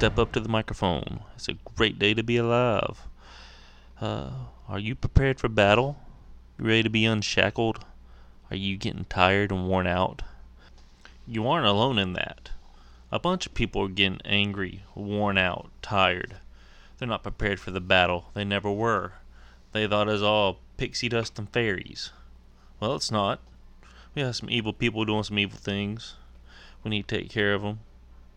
step 0.00 0.18
up 0.18 0.32
to 0.32 0.40
the 0.40 0.48
microphone. 0.48 1.20
It's 1.36 1.46
a 1.46 1.58
great 1.74 1.98
day 1.98 2.14
to 2.14 2.22
be 2.22 2.38
alive. 2.38 3.06
Uh, 4.00 4.30
are 4.66 4.78
you 4.78 4.94
prepared 4.94 5.38
for 5.38 5.50
battle? 5.50 5.98
You 6.58 6.64
ready 6.64 6.82
to 6.84 6.88
be 6.88 7.04
unshackled? 7.04 7.84
Are 8.50 8.56
you 8.56 8.78
getting 8.78 9.04
tired 9.04 9.52
and 9.52 9.68
worn 9.68 9.86
out? 9.86 10.22
You 11.26 11.46
aren't 11.46 11.66
alone 11.66 11.98
in 11.98 12.14
that. 12.14 12.48
A 13.12 13.18
bunch 13.18 13.44
of 13.44 13.52
people 13.52 13.82
are 13.82 13.88
getting 13.88 14.22
angry, 14.24 14.84
worn 14.94 15.36
out, 15.36 15.68
tired. 15.82 16.36
They're 16.96 17.06
not 17.06 17.22
prepared 17.22 17.60
for 17.60 17.70
the 17.70 17.78
battle. 17.78 18.30
They 18.32 18.44
never 18.44 18.72
were. 18.72 19.12
They 19.72 19.86
thought 19.86 20.08
it 20.08 20.12
was 20.12 20.22
all 20.22 20.60
pixie 20.78 21.10
dust 21.10 21.38
and 21.38 21.50
fairies. 21.50 22.08
Well, 22.80 22.94
it's 22.94 23.10
not. 23.10 23.40
We 24.14 24.22
have 24.22 24.34
some 24.34 24.48
evil 24.48 24.72
people 24.72 25.04
doing 25.04 25.24
some 25.24 25.38
evil 25.38 25.58
things. 25.58 26.14
We 26.82 26.88
need 26.88 27.06
to 27.06 27.18
take 27.18 27.28
care 27.28 27.52
of 27.52 27.60
them. 27.60 27.80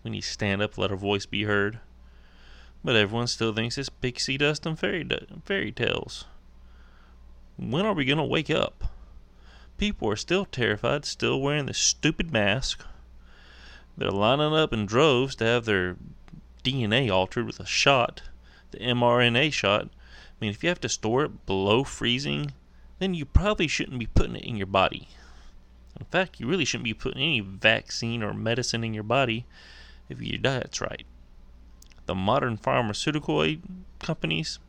We 0.04 0.12
need 0.12 0.22
to 0.22 0.28
stand 0.28 0.62
up, 0.62 0.78
let 0.78 0.92
our 0.92 0.98
voice 0.98 1.26
be 1.26 1.44
heard. 1.44 1.80
But 2.84 2.98
everyone 2.98 3.28
still 3.28 3.54
thinks 3.54 3.78
it's 3.78 3.88
pixie 3.90 4.38
dust 4.38 4.66
and 4.66 4.78
fairy, 4.78 5.08
fairy 5.46 5.72
tales. 5.72 6.26
When 7.56 7.86
are 7.86 7.94
we 7.94 8.04
going 8.04 8.18
to 8.18 8.24
wake 8.24 8.50
up? 8.50 8.92
People 9.78 10.10
are 10.10 10.18
still 10.18 10.46
terrified, 10.46 11.06
still 11.06 11.40
wearing 11.40 11.68
this 11.68 11.78
stupid 11.78 12.32
mask. 12.32 12.84
They're 13.98 14.12
lining 14.12 14.54
up 14.54 14.74
in 14.74 14.86
droves 14.86 15.36
to 15.36 15.46
have 15.46 15.66
their 15.66 15.96
DNA 16.64 17.10
altered 17.10 17.46
with 17.46 17.60
a 17.60 17.66
shot, 17.66 18.24
the 18.72 18.80
mRNA 18.80 19.54
shot. 19.54 19.86
I 19.86 20.36
mean, 20.42 20.52
if 20.52 20.64
you 20.64 20.70
have 20.70 20.82
to 20.82 20.90
store 20.90 21.26
it 21.26 21.46
below 21.46 21.84
freezing, 21.84 22.52
then 23.00 23.14
you 23.14 23.26
probably 23.26 23.68
shouldn't 23.68 24.00
be 24.00 24.08
putting 24.08 24.36
it 24.36 24.44
in 24.44 24.58
your 24.58 24.68
body. 24.68 25.08
In 25.98 26.06
fact, 26.06 26.40
you 26.40 26.48
really 26.48 26.66
shouldn't 26.66 26.86
be 26.86 26.94
putting 26.94 27.22
any 27.22 27.40
vaccine 27.40 28.24
or 28.24 28.34
medicine 28.34 28.84
in 28.84 28.94
your 28.94 29.04
body 29.04 29.46
if 30.10 30.22
your 30.22 30.38
diet's 30.38 30.82
right. 30.82 31.06
The 32.06 32.16
modern 32.16 32.58
pharmaceutical 32.58 33.46
companies, 34.00 34.60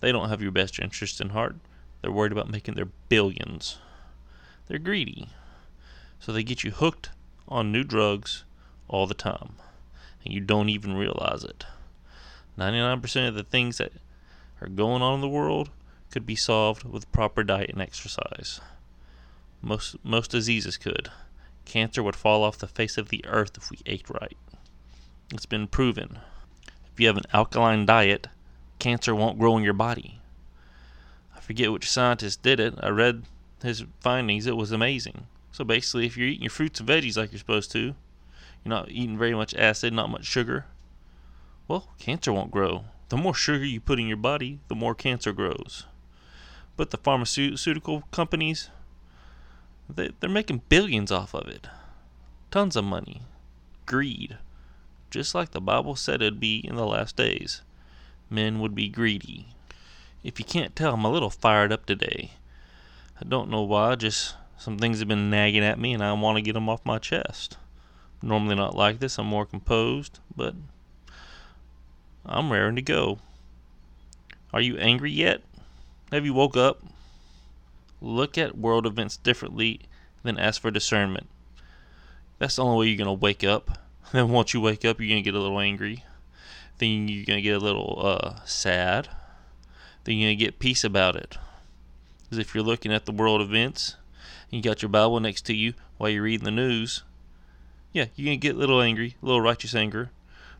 they 0.00 0.12
don't 0.12 0.28
have 0.28 0.42
your 0.42 0.52
best 0.52 0.78
interest 0.78 1.20
in 1.20 1.30
heart. 1.30 1.56
They're 2.00 2.12
worried 2.12 2.32
about 2.32 2.50
making 2.50 2.74
their 2.74 2.88
billions. 3.08 3.78
They're 4.66 4.78
greedy. 4.78 5.28
So 6.20 6.32
they 6.32 6.42
get 6.42 6.64
you 6.64 6.70
hooked 6.70 7.10
on 7.48 7.72
new 7.72 7.84
drugs 7.84 8.44
all 8.88 9.06
the 9.06 9.14
time. 9.14 9.54
And 10.24 10.32
you 10.32 10.40
don't 10.40 10.68
even 10.68 10.96
realize 10.96 11.44
it. 11.44 11.66
99% 12.58 13.28
of 13.28 13.34
the 13.34 13.42
things 13.42 13.78
that 13.78 13.92
are 14.60 14.68
going 14.68 15.02
on 15.02 15.14
in 15.14 15.20
the 15.20 15.28
world 15.28 15.70
could 16.10 16.24
be 16.24 16.36
solved 16.36 16.84
with 16.84 17.10
proper 17.10 17.42
diet 17.42 17.70
and 17.70 17.82
exercise. 17.82 18.60
Most 19.60 19.96
most 20.04 20.30
diseases 20.30 20.76
could. 20.76 21.10
Cancer 21.64 22.02
would 22.02 22.16
fall 22.16 22.44
off 22.44 22.58
the 22.58 22.66
face 22.66 22.98
of 22.98 23.08
the 23.08 23.24
earth 23.26 23.56
if 23.56 23.70
we 23.70 23.78
ate 23.86 24.08
right. 24.08 24.36
It's 25.32 25.46
been 25.46 25.66
proven. 25.66 26.18
If 26.92 27.00
you 27.00 27.06
have 27.08 27.16
an 27.16 27.24
alkaline 27.32 27.86
diet, 27.86 28.28
cancer 28.78 29.14
won't 29.14 29.38
grow 29.38 29.56
in 29.56 29.64
your 29.64 29.72
body. 29.72 30.20
I 31.34 31.40
forget 31.40 31.72
which 31.72 31.90
scientist 31.90 32.42
did 32.42 32.60
it. 32.60 32.74
I 32.80 32.88
read 32.90 33.24
his 33.62 33.84
findings. 34.00 34.46
It 34.46 34.56
was 34.56 34.72
amazing. 34.72 35.26
So 35.52 35.64
basically, 35.64 36.06
if 36.06 36.16
you're 36.16 36.28
eating 36.28 36.42
your 36.42 36.50
fruits 36.50 36.80
and 36.80 36.88
veggies 36.88 37.16
like 37.16 37.32
you're 37.32 37.38
supposed 37.38 37.70
to, 37.72 37.80
you're 37.80 37.94
not 38.64 38.90
eating 38.90 39.18
very 39.18 39.34
much 39.34 39.54
acid, 39.54 39.92
not 39.92 40.10
much 40.10 40.24
sugar, 40.24 40.66
well, 41.66 41.88
cancer 41.98 42.32
won't 42.32 42.50
grow. 42.50 42.84
The 43.08 43.16
more 43.16 43.34
sugar 43.34 43.64
you 43.64 43.80
put 43.80 43.98
in 43.98 44.06
your 44.06 44.16
body, 44.16 44.60
the 44.68 44.74
more 44.74 44.94
cancer 44.94 45.32
grows. 45.32 45.86
But 46.76 46.90
the 46.90 46.98
pharmaceutical 46.98 48.02
companies, 48.10 48.70
they, 49.88 50.10
they're 50.20 50.30
making 50.30 50.62
billions 50.68 51.12
off 51.12 51.34
of 51.34 51.48
it. 51.48 51.66
Tons 52.50 52.76
of 52.76 52.84
money. 52.84 53.22
Greed. 53.86 54.38
Just 55.10 55.34
like 55.34 55.50
the 55.50 55.60
Bible 55.60 55.96
said 55.96 56.22
it'd 56.22 56.40
be 56.40 56.58
in 56.58 56.76
the 56.76 56.86
last 56.86 57.16
days. 57.16 57.62
Men 58.30 58.60
would 58.60 58.74
be 58.74 58.88
greedy. 58.88 59.48
If 60.22 60.38
you 60.38 60.44
can't 60.44 60.74
tell, 60.74 60.94
I'm 60.94 61.04
a 61.04 61.10
little 61.10 61.30
fired 61.30 61.72
up 61.72 61.86
today. 61.86 62.32
I 63.20 63.24
don't 63.28 63.50
know 63.50 63.62
why, 63.62 63.94
just 63.94 64.34
some 64.56 64.78
things 64.78 64.98
have 64.98 65.08
been 65.08 65.30
nagging 65.30 65.62
at 65.62 65.78
me 65.78 65.92
and 65.92 66.02
I 66.02 66.12
want 66.14 66.36
to 66.36 66.42
get 66.42 66.54
them 66.54 66.68
off 66.68 66.84
my 66.84 66.98
chest. 66.98 67.58
Normally 68.22 68.54
not 68.54 68.74
like 68.74 69.00
this, 69.00 69.18
I'm 69.18 69.26
more 69.26 69.44
composed, 69.44 70.18
but 70.34 70.54
I'm 72.24 72.50
raring 72.50 72.76
to 72.76 72.82
go. 72.82 73.18
Are 74.52 74.60
you 74.60 74.78
angry 74.78 75.12
yet? 75.12 75.42
Have 76.10 76.24
you 76.24 76.32
woke 76.32 76.56
up? 76.56 76.82
Look 78.04 78.36
at 78.36 78.58
world 78.58 78.84
events 78.84 79.16
differently 79.16 79.80
than 80.22 80.38
ask 80.38 80.60
for 80.60 80.70
discernment. 80.70 81.26
That's 82.38 82.56
the 82.56 82.62
only 82.62 82.78
way 82.78 82.88
you're 82.88 83.02
going 83.02 83.18
to 83.18 83.22
wake 83.22 83.42
up. 83.42 83.78
Then 84.12 84.28
once 84.28 84.52
you 84.52 84.60
wake 84.60 84.84
up, 84.84 85.00
you're 85.00 85.08
going 85.08 85.24
to 85.24 85.30
get 85.30 85.34
a 85.34 85.40
little 85.40 85.58
angry. 85.58 86.04
Then 86.76 87.08
you're 87.08 87.24
going 87.24 87.38
to 87.38 87.42
get 87.42 87.56
a 87.56 87.64
little 87.64 87.98
uh, 88.04 88.44
sad. 88.44 89.08
Then 90.04 90.18
you're 90.18 90.28
going 90.28 90.38
to 90.38 90.44
get 90.44 90.58
peace 90.58 90.84
about 90.84 91.16
it. 91.16 91.38
Because 92.22 92.36
if 92.36 92.54
you're 92.54 92.62
looking 92.62 92.92
at 92.92 93.06
the 93.06 93.12
world 93.12 93.40
events, 93.40 93.96
and 94.52 94.58
you 94.58 94.62
got 94.62 94.82
your 94.82 94.90
Bible 94.90 95.18
next 95.18 95.46
to 95.46 95.54
you 95.54 95.72
while 95.96 96.10
you're 96.10 96.24
reading 96.24 96.44
the 96.44 96.50
news, 96.50 97.04
yeah, 97.94 98.06
you're 98.14 98.26
going 98.26 98.38
to 98.38 98.46
get 98.46 98.56
a 98.56 98.58
little 98.58 98.82
angry, 98.82 99.16
a 99.22 99.24
little 99.24 99.40
righteous 99.40 99.74
anger. 99.74 100.10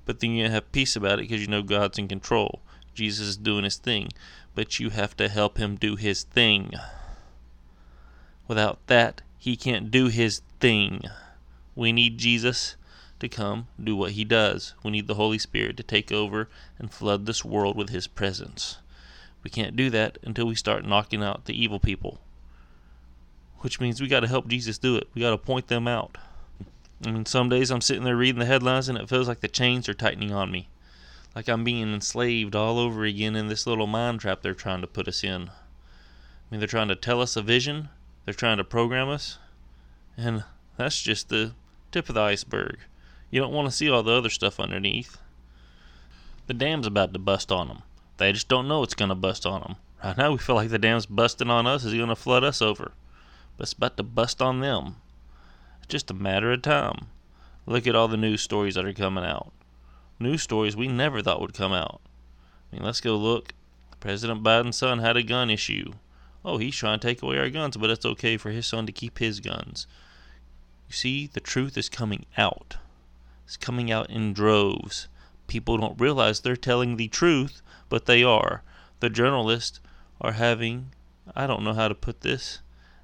But 0.07 0.21
then 0.21 0.31
you're 0.31 0.45
going 0.45 0.51
to 0.51 0.55
have 0.55 0.73
peace 0.73 0.97
about 0.97 1.19
it 1.19 1.29
because 1.29 1.43
you 1.43 1.49
know 1.49 1.63
God's 1.63 1.99
in 1.99 2.09
control. 2.09 2.63
Jesus 2.95 3.29
is 3.29 3.37
doing 3.37 3.65
his 3.65 3.77
thing. 3.77 4.09
But 4.55 4.81
you 4.81 4.89
have 4.89 5.15
to 5.19 5.29
help 5.29 5.59
him 5.59 5.77
do 5.77 5.97
his 5.97 6.23
thing. 6.23 6.73
Without 8.47 8.87
that, 8.87 9.23
he 9.39 9.57
can't 9.57 9.91
do 9.91 10.09
his 10.09 10.43
thing. 10.61 11.03
We 11.75 11.93
need 11.93 12.19
Jesus 12.19 12.77
to 13.21 13.29
come 13.29 13.69
do 13.83 13.97
what 13.97 14.13
he 14.13 14.25
does. 14.25 14.75
We 14.83 14.91
need 14.91 15.07
the 15.07 15.15
Holy 15.15 15.39
Spirit 15.39 15.77
to 15.79 15.83
take 15.83 16.13
over 16.13 16.49
and 16.79 16.93
flood 16.93 17.27
this 17.27 17.45
world 17.45 17.77
with 17.77 17.91
his 17.91 18.07
presence. 18.07 18.79
We 19.43 19.51
can't 19.51 19.77
do 19.77 19.91
that 19.91 20.19
until 20.23 20.47
we 20.47 20.55
start 20.55 20.87
knocking 20.87 21.23
out 21.23 21.45
the 21.45 21.61
evil 21.61 21.79
people. 21.79 22.21
Which 23.61 23.81
means 23.81 24.01
we 24.01 24.09
got 24.09 24.21
to 24.21 24.29
help 24.29 24.49
Jesus 24.49 24.79
do 24.79 24.97
it. 24.97 25.09
We 25.15 25.23
got 25.23 25.31
to 25.31 25.39
point 25.39 25.69
them 25.69 25.89
out. 25.89 26.19
I 27.05 27.11
mean, 27.11 27.27
some 27.27 27.49
days 27.49 27.71
I'm 27.71 27.81
sitting 27.81 28.05
there 28.05 28.17
reading 28.17 28.39
the 28.39 28.47
headlines 28.47 28.89
and 28.89 28.97
it 28.97 29.09
feels 29.09 29.29
like 29.29 29.41
the 29.41 29.49
chains 29.49 29.89
are 29.89 29.95
tightening 29.95 30.33
on 30.33 30.51
me. 30.51 30.69
Like 31.35 31.49
I'm 31.49 31.65
being 31.65 31.93
enslaved 31.93 32.55
all 32.55 32.79
over 32.79 33.05
again 33.05 33.37
in 33.37 33.49
this 33.49 33.67
little 33.67 33.87
mind 33.87 34.21
trap 34.21 34.43
they're 34.43 34.55
trying 34.55 34.81
to 34.81 34.87
put 34.87 35.09
us 35.09 35.25
in. 35.25 35.49
I 35.49 35.53
mean, 36.51 36.61
they're 36.61 36.69
trying 36.69 36.89
to 36.89 36.95
tell 36.95 37.21
us 37.21 37.37
a 37.37 37.43
vision, 37.43 37.89
they're 38.25 38.35
trying 38.35 38.57
to 38.57 38.65
program 38.65 39.09
us, 39.09 39.39
and 40.17 40.45
that's 40.77 41.01
just 41.01 41.29
the 41.29 41.53
tip 41.93 42.09
of 42.09 42.15
the 42.15 42.21
iceberg. 42.21 42.79
You 43.31 43.41
don't 43.41 43.53
want 43.53 43.69
to 43.69 43.75
see 43.75 43.91
all 43.91 44.03
the 44.03 44.13
other 44.13 44.31
stuff 44.31 44.61
underneath. 44.61 45.19
The 46.47 46.55
dam's 46.55 46.87
about 46.87 47.13
to 47.13 47.19
bust 47.19 47.51
on 47.51 47.69
them. 47.69 47.83
They 48.17 48.33
just 48.33 48.49
don't 48.49 48.69
know 48.69 48.83
it's 48.83 48.95
going 48.95 49.09
to 49.09 49.15
bust 49.15 49.47
on 49.47 49.61
them. 49.61 49.77
Right 50.03 50.17
now, 50.17 50.33
we 50.33 50.39
feel 50.39 50.57
like 50.57 50.69
the 50.69 50.79
dam's 50.79 51.07
busting 51.07 51.51
on 51.51 51.67
us 51.67 51.85
is 51.85 51.95
going 51.95 52.11
to 52.11 52.15
flood 52.15 52.45
us 52.45 52.61
over. 52.61 52.93
But 53.57 53.65
it's 53.65 53.73
about 53.73 53.97
to 53.97 54.03
bust 54.03 54.43
on 54.43 54.61
them. 54.61 54.97
It's 55.79 55.89
just 55.89 56.11
a 56.11 56.15
matter 56.15 56.53
of 56.53 56.63
time. 56.63 57.07
Look 57.67 57.87
at 57.87 57.95
all 57.95 58.09
the 58.09 58.17
news 58.17 58.43
stories 58.43 58.75
that 58.75 58.85
are 58.85 58.93
coming 58.93 59.25
out. 59.25 59.53
News 60.21 60.43
stories 60.43 60.77
we 60.77 60.89
never 60.89 61.23
thought 61.23 61.41
would 61.41 61.55
come 61.55 61.73
out. 61.73 62.01
I 62.71 62.77
mean, 62.77 62.85
let's 62.85 63.01
go 63.01 63.17
look. 63.17 63.55
President 64.01 64.43
Biden's 64.43 64.77
son 64.77 64.99
had 64.99 65.17
a 65.17 65.23
gun 65.23 65.49
issue. 65.49 65.93
Oh, 66.45 66.59
he's 66.59 66.77
trying 66.77 67.01
to 67.01 67.07
take 67.07 67.23
away 67.23 67.39
our 67.39 67.49
guns, 67.49 67.77
but 67.77 67.91
it's 67.91 68.05
okay 68.05 68.37
for 68.37 68.51
his 68.51 68.67
son 68.67 68.87
to 68.87 68.93
keep 68.93 69.19
his 69.19 69.41
guns. 69.41 69.87
You 70.89 70.95
see, 70.95 71.27
the 71.27 71.41
truth 71.41 71.79
is 71.79 71.89
coming 71.89 72.27
out. 72.37 72.77
It's 73.47 73.57
coming 73.57 73.91
out 73.91 74.11
in 74.11 74.33
droves. 74.33 75.09
People 75.47 75.79
don't 75.79 76.01
realize 76.01 76.41
they're 76.41 76.57
telling 76.57 76.97
the 76.97 77.09
truth, 77.09 77.63
but 77.89 78.07
they 78.07 78.23
are. 78.23 78.63
The 79.01 79.11
journalists 79.11 79.81
are 80.21 80.33
having, 80.33 80.93
I 81.35 81.47
don't 81.47 81.65
know 81.65 81.75
how 81.75 81.89
to 81.89 81.95
put 81.95 82.21
this, 82.21 82.61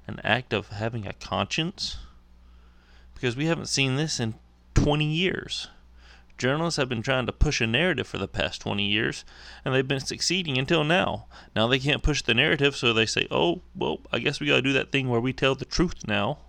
an 0.07 0.19
act 0.23 0.53
of 0.53 0.69
having 0.69 1.07
a 1.07 1.13
conscience. 1.13 1.97
Because 3.13 3.35
we 3.35 3.45
haven't 3.45 3.67
seen 3.67 3.95
this 3.95 4.19
in 4.19 4.35
20 4.75 5.05
years. 5.05 5.67
Journalists 6.41 6.77
have 6.77 6.89
been 6.89 7.03
trying 7.03 7.27
to 7.27 7.31
push 7.31 7.61
a 7.61 7.67
narrative 7.67 8.07
for 8.07 8.17
the 8.17 8.27
past 8.27 8.61
20 8.61 8.83
years, 8.83 9.23
and 9.63 9.75
they've 9.75 9.87
been 9.87 9.99
succeeding 9.99 10.57
until 10.57 10.83
now. 10.83 11.27
Now 11.55 11.67
they 11.67 11.77
can't 11.77 12.01
push 12.01 12.23
the 12.23 12.33
narrative, 12.33 12.75
so 12.75 12.93
they 12.93 13.05
say, 13.05 13.27
oh, 13.29 13.61
well, 13.75 13.99
I 14.11 14.17
guess 14.17 14.39
we 14.39 14.47
gotta 14.47 14.63
do 14.63 14.73
that 14.73 14.91
thing 14.91 15.07
where 15.07 15.21
we 15.21 15.33
tell 15.33 15.53
the 15.53 15.65
truth 15.65 16.07
now. 16.07 16.39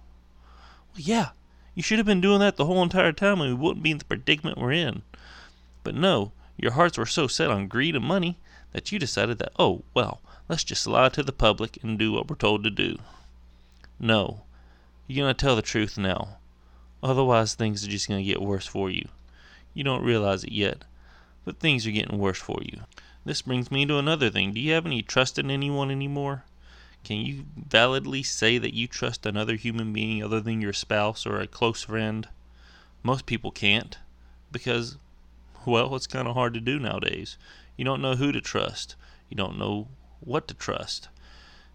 Well, 0.95 1.03
yeah, 1.03 1.29
you 1.75 1.83
should 1.83 1.99
have 1.99 2.07
been 2.07 2.23
doing 2.23 2.41
that 2.41 2.57
the 2.57 2.65
whole 2.65 2.83
entire 2.83 3.13
time 3.13 3.43
and 3.43 3.51
we 3.51 3.63
wouldn't 3.63 3.83
be 3.83 3.91
in 3.91 3.99
the 3.99 4.07
predicament 4.07 4.57
we're 4.57 4.73
in. 4.73 5.03
But 5.85 5.95
no, 5.95 6.33
your 6.57 6.73
hearts 6.73 6.97
were 6.97 7.05
so 7.05 7.27
set 7.27 7.51
on 7.51 7.69
greed 7.69 7.95
and 7.95 8.03
money 8.03 8.39
that 8.73 8.93
you 8.93 8.99
decided 8.99 9.41
that, 9.41 9.53
oh, 9.59 9.83
well, 9.93 10.23
let's 10.49 10.65
just 10.65 10.87
lie 10.87 11.11
to 11.11 11.23
the 11.23 11.33
public 11.33 11.79
and 11.83 11.99
do 11.99 12.13
what 12.13 12.31
we're 12.31 12.37
told 12.37 12.65
to 12.65 12.71
do. 12.71 12.97
No, 14.01 14.45
you're 15.07 15.27
going 15.27 15.35
to 15.35 15.39
tell 15.39 15.55
the 15.55 15.61
truth 15.61 15.99
now. 15.99 16.39
Otherwise, 17.03 17.55
things 17.55 17.87
are 17.87 17.91
just 17.91 18.09
going 18.09 18.25
to 18.25 18.27
get 18.27 18.41
worse 18.41 18.67
for 18.67 18.89
you. 18.89 19.07
You 19.75 19.85
don't 19.85 20.05
realize 20.05 20.45
it 20.45 20.53
yet, 20.53 20.85
but 21.45 21.59
things 21.59 21.87
are 21.87 21.91
getting 21.91 22.19
worse 22.19 22.39
for 22.39 22.61
you. 22.63 22.81
This 23.25 23.43
brings 23.43 23.71
me 23.71 23.87
to 23.87 23.99
another 23.99 24.31
thing. 24.31 24.53
Do 24.53 24.61
you 24.61 24.73
have 24.73 24.87
any 24.87 25.03
trust 25.03 25.39
in 25.39 25.51
anyone 25.51 25.91
anymore? 25.91 26.45
Can 27.05 27.19
you 27.19 27.47
validly 27.57 28.23
say 28.23 28.59
that 28.59 28.75
you 28.75 28.87
trust 28.87 29.27
another 29.27 29.57
human 29.57 29.93
being 29.93 30.23
other 30.23 30.41
than 30.41 30.61
your 30.61 30.73
spouse 30.73 31.27
or 31.27 31.41
a 31.41 31.47
close 31.47 31.83
friend? 31.83 32.29
Most 33.03 33.27
people 33.27 33.51
can't 33.51 33.99
because 34.51 34.97
Well, 35.65 35.95
it's 35.95 36.09
kind 36.09 36.27
of 36.27 36.35
hard 36.35 36.55
to 36.55 36.61
do 36.61 36.79
nowadays. 36.79 37.37
You 37.77 37.85
don't 37.85 38.03
know 38.03 38.17
who 38.17 38.33
to 38.33 38.41
trust. 38.41 38.97
You 39.29 39.37
don't 39.37 39.59
know 39.59 39.89
what 40.21 40.49
to 40.49 40.55
trust. 40.55 41.09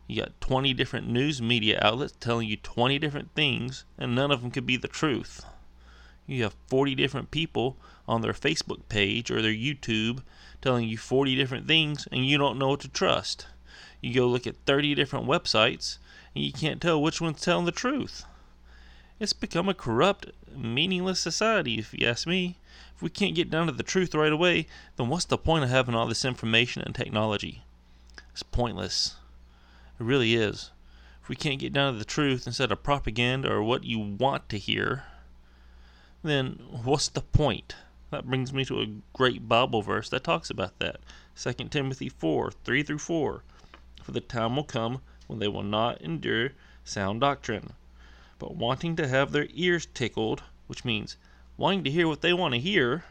You 0.08 0.22
got 0.22 0.40
20 0.42 0.74
different 0.74 1.08
news 1.08 1.42
media 1.42 1.80
outlets 1.82 2.14
telling 2.20 2.48
you 2.48 2.58
20 2.58 3.00
different 3.00 3.34
things, 3.34 3.86
and 3.98 4.14
none 4.14 4.32
of 4.32 4.42
them 4.42 4.52
could 4.52 4.66
be 4.66 4.78
the 4.78 4.88
truth. 4.88 5.46
You 6.28 6.44
have 6.44 6.56
40 6.68 6.94
different 6.94 7.32
people 7.32 7.78
on 8.08 8.22
their 8.22 8.34
Facebook 8.34 8.90
page 8.90 9.32
or 9.32 9.42
their 9.42 9.52
YouTube 9.52 10.22
telling 10.62 10.88
you 10.88 10.98
40 10.98 11.36
different 11.36 11.68
things, 11.68 12.08
and 12.12 12.26
you 12.26 12.38
don't 12.38 12.60
know 12.60 12.70
what 12.70 12.82
to 12.82 12.90
trust. 12.90 13.48
You 14.02 14.14
go 14.14 14.28
look 14.28 14.46
at 14.46 14.58
30 14.66 14.94
different 14.94 15.26
websites, 15.26 15.98
and 16.36 16.44
you 16.44 16.52
can't 16.52 16.82
tell 16.82 17.02
which 17.02 17.22
one's 17.22 17.42
telling 17.42 17.66
the 17.66 17.72
truth. 17.72 18.26
It's 19.20 19.34
become 19.34 19.70
a 19.70 19.74
corrupt, 19.74 20.28
meaningless 20.56 21.20
society, 21.20 21.80
if 21.80 21.94
you 21.94 22.06
ask 22.06 22.28
me. 22.28 22.58
If 22.96 23.02
we 23.02 23.10
can't 23.10 23.36
get 23.36 23.50
down 23.50 23.68
to 23.68 23.72
the 23.72 23.82
truth 23.82 24.14
right 24.14 24.32
away, 24.32 24.68
then 24.98 25.08
what's 25.08 25.26
the 25.26 25.38
point 25.38 25.64
of 25.64 25.70
having 25.70 25.96
all 25.96 26.08
this 26.08 26.26
information 26.26 26.82
and 26.84 26.94
technology? 26.94 27.64
It's 28.34 28.44
pointless. 28.44 29.16
It 30.00 30.04
really 30.04 30.36
is. 30.36 30.72
If 31.24 31.30
we 31.30 31.36
can't 31.36 31.60
get 31.60 31.74
down 31.74 31.94
to 31.94 32.00
the 32.00 32.06
truth 32.06 32.46
instead 32.46 32.72
of 32.72 32.84
propaganda 32.84 33.52
or 33.52 33.64
what 33.64 33.84
you 33.84 34.00
want 34.00 34.50
to 34.50 34.58
hear, 34.58 35.06
then 36.28 36.60
what's 36.84 37.08
the 37.10 37.22
point? 37.22 37.76
That 38.12 38.26
brings 38.26 38.54
me 38.54 38.64
to 38.66 38.82
a 38.82 38.94
great 39.14 39.48
Bible 39.48 39.82
verse 39.82 40.10
that 40.10 40.24
talks 40.24 40.50
about 40.50 40.80
that. 40.80 41.00
2 41.36 41.54
Timothy 41.70 42.10
4 42.10 42.52
3 42.52 42.84
through 42.84 43.00
4. 43.00 43.44
For 44.04 44.12
the 44.12 44.22
time 44.22 44.56
will 44.56 44.64
come 44.64 45.02
when 45.28 45.40
they 45.40 45.48
will 45.48 45.64
not 45.64 46.02
endure 46.02 46.54
sound 46.84 47.22
doctrine, 47.22 47.74
but 48.40 48.56
wanting 48.56 48.96
to 48.96 49.08
have 49.08 49.32
their 49.32 49.48
ears 49.54 49.88
tickled, 49.94 50.44
which 50.68 50.86
means 50.86 51.18
wanting 51.58 51.84
to 51.84 51.92
hear 51.92 52.08
what 52.08 52.22
they 52.22 52.34
want 52.34 52.54
to 52.54 52.60
hear, 52.60 53.04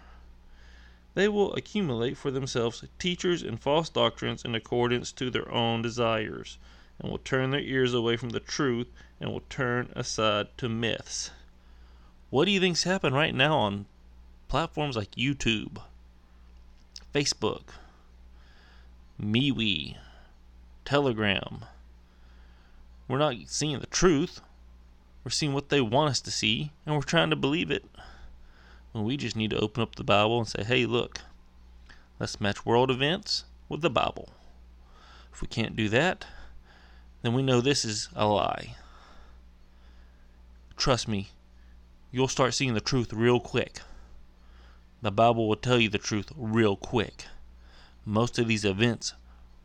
they 1.15 1.29
will 1.29 1.55
accumulate 1.55 2.17
for 2.17 2.31
themselves 2.31 2.85
teachers 2.99 3.43
and 3.43 3.61
false 3.61 3.89
doctrines 3.89 4.45
in 4.45 4.55
accordance 4.55 5.13
to 5.13 5.31
their 5.31 5.51
own 5.53 5.83
desires, 5.83 6.59
and 6.99 7.11
will 7.11 7.19
turn 7.19 7.51
their 7.51 7.61
ears 7.61 7.93
away 7.93 8.17
from 8.17 8.31
the 8.31 8.41
truth 8.41 8.89
and 9.21 9.31
will 9.31 9.43
turn 9.49 9.91
aside 9.95 10.49
to 10.59 10.69
myths. 10.69 11.31
What 12.29 12.47
do 12.47 12.51
you 12.51 12.59
think's 12.59 12.83
happening 12.83 13.15
right 13.15 13.35
now 13.35 13.57
on 13.57 13.87
platforms 14.49 14.97
like 14.97 15.13
YouTube, 15.13 15.79
Facebook, 17.15 17.63
MeWe, 19.21 19.97
Telegram? 20.85 21.65
We're 23.07 23.19
not 23.19 23.37
seeing 23.47 23.79
the 23.79 23.87
truth. 23.87 24.41
We're 25.23 25.31
seeing 25.31 25.55
what 25.55 25.69
they 25.69 25.81
want 25.81 26.11
us 26.11 26.21
to 26.23 26.33
see, 26.33 26.73
and 26.85 26.97
we're 26.97 27.03
trying 27.03 27.31
to 27.31 27.37
believe 27.37 27.71
it 27.71 27.85
when 28.91 29.05
we 29.05 29.17
just 29.17 29.37
need 29.37 29.51
to 29.51 29.61
open 29.61 29.83
up 29.83 29.95
the 29.95 30.05
Bible 30.05 30.39
and 30.39 30.49
say, 30.49 30.65
hey, 30.65 30.85
look, 30.85 31.21
let's 32.19 32.41
match 32.41 32.67
world 32.67 32.91
events 32.91 33.45
with 33.69 33.83
the 33.83 33.91
Bible. 33.91 34.31
If 35.33 35.43
we 35.43 35.49
can't 35.49 35.77
do 35.77 35.89
that, 35.91 36.25
then 37.23 37.35
we 37.35 37.43
know 37.43 37.61
this 37.61 37.85
is 37.85 38.09
a 38.17 38.27
lie. 38.27 38.75
Trust 40.77 41.07
me, 41.07 41.29
you'll 42.11 42.29
start 42.29 42.55
seeing 42.55 42.75
the 42.75 42.81
truth 42.81 43.13
real 43.13 43.41
quick. 43.41 43.81
The 45.03 45.11
Bible 45.11 45.49
will 45.49 45.57
tell 45.57 45.79
you 45.79 45.89
the 45.89 45.99
truth 45.99 46.33
real 46.37 46.77
quick. 46.77 47.27
Most 48.05 48.39
of 48.39 48.49
these 48.49 48.65
events 48.65 49.15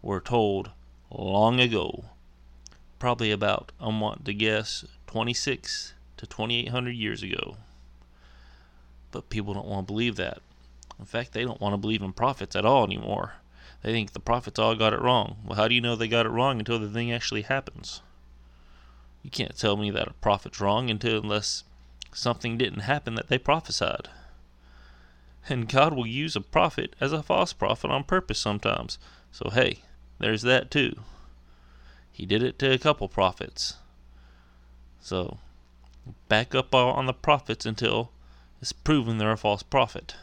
were 0.02 0.20
told 0.20 0.72
long 1.10 1.60
ago, 1.60 2.06
probably 3.00 3.32
about, 3.32 3.72
I 3.80 3.88
want 3.88 4.26
to 4.26 4.34
guess, 4.34 4.86
26 5.08 5.94
to 6.18 6.26
2800 6.26 6.92
years 6.92 7.24
ago. 7.24 7.58
But 9.12 9.30
people 9.30 9.54
don't 9.54 9.68
want 9.68 9.88
to 9.88 9.92
believe 9.92 10.16
that. 10.18 10.40
In 11.00 11.06
fact, 11.06 11.34
they 11.34 11.44
don't 11.44 11.60
want 11.60 11.74
to 11.74 11.78
believe 11.78 12.02
in 12.02 12.14
prophets 12.14 12.56
at 12.56 12.66
all 12.66 12.84
anymore. 12.84 13.34
They 13.82 13.92
think 13.92 14.14
the 14.14 14.20
prophets 14.20 14.60
all 14.60 14.76
got 14.76 14.94
it 14.94 15.02
wrong. 15.02 15.38
Well, 15.46 15.58
how 15.58 15.68
do 15.68 15.74
you 15.74 15.82
know 15.82 15.96
they 15.96 16.08
got 16.08 16.26
it 16.26 16.30
wrong 16.30 16.60
until 16.60 16.78
the 16.78 16.90
thing 16.90 17.12
actually 17.12 17.42
happens? 17.42 18.02
You 19.24 19.32
can't 19.32 19.58
tell 19.58 19.78
me 19.78 19.90
that 19.92 20.08
a 20.08 20.14
prophet's 20.14 20.62
wrong 20.62 20.90
until 20.90 21.22
unless 21.22 21.64
something 22.14 22.58
didn't 22.58 22.82
happen 22.82 23.16
that 23.16 23.28
they 23.28 23.38
prophesied. 23.38 24.10
And 25.50 25.68
God 25.68 25.94
will 25.94 26.08
use 26.08 26.36
a 26.36 26.42
prophet 26.42 26.96
as 27.02 27.14
a 27.14 27.24
false 27.24 27.54
prophet 27.54 27.90
on 27.90 28.04
purpose 28.04 28.40
sometimes. 28.40 28.98
So 29.32 29.50
hey, 29.50 29.80
there's 30.20 30.44
that 30.44 30.70
too. 30.70 30.96
He 32.12 32.26
did 32.26 32.44
it 32.44 32.60
to 32.60 32.72
a 32.72 32.78
couple 32.78 33.08
prophets. 33.08 33.76
So 35.00 35.38
back 36.28 36.54
up 36.54 36.76
on 36.76 37.06
the 37.06 37.14
prophets 37.14 37.66
until 37.66 38.12
it's 38.62 38.72
proven 38.72 39.18
they're 39.18 39.32
a 39.32 39.38
false 39.38 39.64
prophet. 39.64 40.16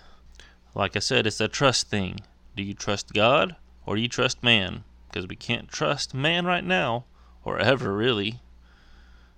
Like 0.75 0.95
I 0.95 1.01
said, 1.01 1.27
it's 1.27 1.41
a 1.41 1.49
trust 1.49 1.89
thing. 1.89 2.21
Do 2.55 2.63
you 2.63 2.75
trust 2.75 3.13
God 3.13 3.57
or 3.87 3.97
do 3.97 4.03
you 4.03 4.09
trust 4.09 4.43
man? 4.43 4.85
Because 5.09 5.27
we 5.27 5.37
can't 5.37 5.69
trust 5.69 6.15
man 6.15 6.45
right 6.45 6.63
now, 6.63 7.07
or 7.43 7.59
ever 7.59 7.95
really, 7.95 8.41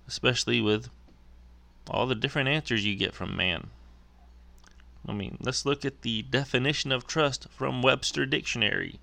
especially 0.08 0.60
with 0.60 0.88
all 1.90 2.06
the 2.06 2.14
different 2.14 2.48
answers 2.48 2.84
you 2.84 2.94
get 2.94 3.14
from 3.14 3.36
man. 3.36 3.68
I 5.06 5.12
mean, 5.12 5.38
let's 5.40 5.66
look 5.66 5.84
at 5.84 6.02
the 6.02 6.22
definition 6.22 6.92
of 6.92 7.06
trust 7.06 7.48
from 7.50 7.82
Webster 7.82 8.26
Dictionary. 8.26 9.00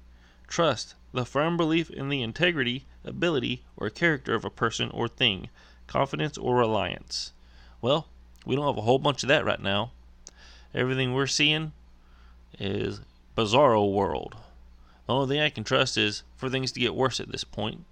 Trust, 0.48 0.96
the 1.12 1.26
firm 1.26 1.58
belief 1.58 1.90
in 1.90 2.10
the 2.10 2.22
integrity, 2.22 2.86
ability, 3.04 3.64
or 3.76 3.90
character 3.90 4.36
of 4.36 4.46
a 4.46 4.50
person 4.50 4.90
or 4.92 5.08
thing, 5.08 5.50
confidence 5.88 6.38
or 6.38 6.56
reliance. 6.56 7.34
Well, 7.82 8.08
we 8.46 8.56
don't 8.56 8.68
have 8.68 8.78
a 8.78 8.82
whole 8.82 9.00
bunch 9.00 9.24
of 9.24 9.30
that 9.30 9.46
right 9.46 9.62
now. 9.62 9.92
Everything 10.74 11.14
we're 11.14 11.28
seeing 11.28 11.74
is 12.60 13.02
bizarro 13.36 13.92
world. 13.92 14.36
The 15.06 15.14
only 15.14 15.36
thing 15.36 15.42
I 15.42 15.50
can 15.50 15.64
trust 15.64 15.98
is 15.98 16.24
for 16.36 16.50
things 16.50 16.72
to 16.74 16.80
get 16.80 16.96
worse 16.96 17.20
at 17.20 17.32
this 17.32 17.44
point 17.44 17.86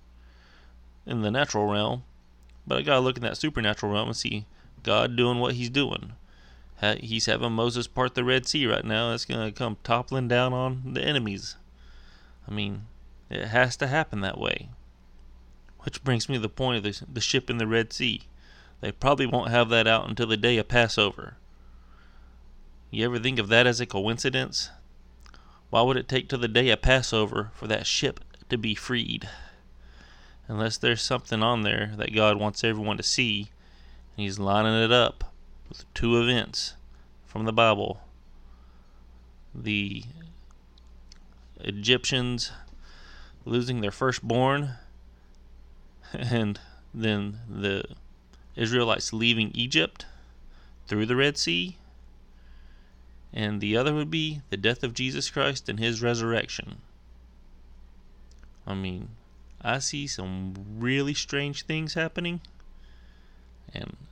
in 1.05 1.21
the 1.21 1.31
natural 1.31 1.67
realm. 1.67 2.03
But 2.67 2.77
I 2.77 2.81
gotta 2.81 2.99
look 2.99 3.17
in 3.17 3.23
that 3.23 3.37
supernatural 3.37 3.91
realm 3.91 4.09
and 4.09 4.17
see 4.17 4.45
God 4.85 5.15
doing 5.15 5.39
what 5.39 5.55
He's 5.55 5.69
doing. 5.69 6.13
He's 6.99 7.25
having 7.25 7.53
Moses 7.53 7.87
part 7.87 8.13
the 8.13 8.23
Red 8.23 8.47
Sea 8.47 8.67
right 8.67 8.85
now. 8.85 9.11
It's 9.11 9.25
gonna 9.25 9.51
come 9.51 9.77
toppling 9.83 10.27
down 10.27 10.53
on 10.53 10.93
the 10.93 11.01
enemies. 11.01 11.55
I 12.47 12.53
mean, 12.53 12.85
it 13.29 13.47
has 13.47 13.75
to 13.77 13.87
happen 13.87 14.21
that 14.21 14.37
way. 14.37 14.69
Which 15.79 16.03
brings 16.03 16.29
me 16.29 16.35
to 16.35 16.41
the 16.41 16.49
point 16.49 16.77
of 16.77 16.83
the, 16.83 17.05
the 17.11 17.21
ship 17.21 17.49
in 17.49 17.57
the 17.57 17.65
Red 17.65 17.91
Sea. 17.91 18.21
They 18.81 18.91
probably 18.91 19.25
won't 19.25 19.49
have 19.49 19.69
that 19.69 19.87
out 19.87 20.07
until 20.07 20.27
the 20.27 20.37
day 20.37 20.57
of 20.57 20.67
Passover. 20.67 21.37
You 22.91 23.05
ever 23.05 23.17
think 23.17 23.39
of 23.39 23.47
that 23.47 23.65
as 23.65 23.79
a 23.79 23.87
coincidence? 23.87 24.69
Why 25.71 25.81
would 25.81 25.97
it 25.97 26.07
take 26.07 26.29
till 26.29 26.39
the 26.39 26.47
day 26.47 26.69
of 26.69 26.83
Passover 26.83 27.51
for 27.55 27.65
that 27.67 27.87
ship 27.87 28.19
to 28.49 28.57
be 28.57 28.75
freed? 28.75 29.27
Unless 30.47 30.77
there's 30.77 31.01
something 31.01 31.41
on 31.41 31.63
there 31.63 31.93
that 31.97 32.13
God 32.13 32.37
wants 32.37 32.63
everyone 32.63 32.97
to 32.97 33.03
see, 33.03 33.49
He's 34.15 34.39
lining 34.39 34.73
it 34.73 34.91
up 34.91 35.33
with 35.67 35.91
two 35.93 36.21
events 36.21 36.75
from 37.25 37.45
the 37.45 37.51
Bible. 37.51 37.99
The 39.53 40.03
Egyptians 41.59 42.51
losing 43.43 43.81
their 43.81 43.91
firstborn, 43.91 44.75
and 46.13 46.59
then 46.93 47.39
the 47.49 47.83
Israelites 48.55 49.11
leaving 49.11 49.51
Egypt 49.53 50.05
through 50.87 51.05
the 51.05 51.15
Red 51.15 51.37
Sea, 51.37 51.77
and 53.33 53.59
the 53.59 53.75
other 53.75 53.93
would 53.93 54.09
be 54.09 54.41
the 54.49 54.57
death 54.57 54.81
of 54.81 54.93
Jesus 54.93 55.29
Christ 55.29 55.67
and 55.67 55.77
his 55.77 56.01
resurrection. 56.01 56.77
I 58.65 58.75
mean, 58.75 59.09
I 59.61 59.79
see 59.79 60.07
some 60.07 60.53
really 60.77 61.13
strange 61.13 61.65
things 61.65 61.95
happening, 61.95 62.41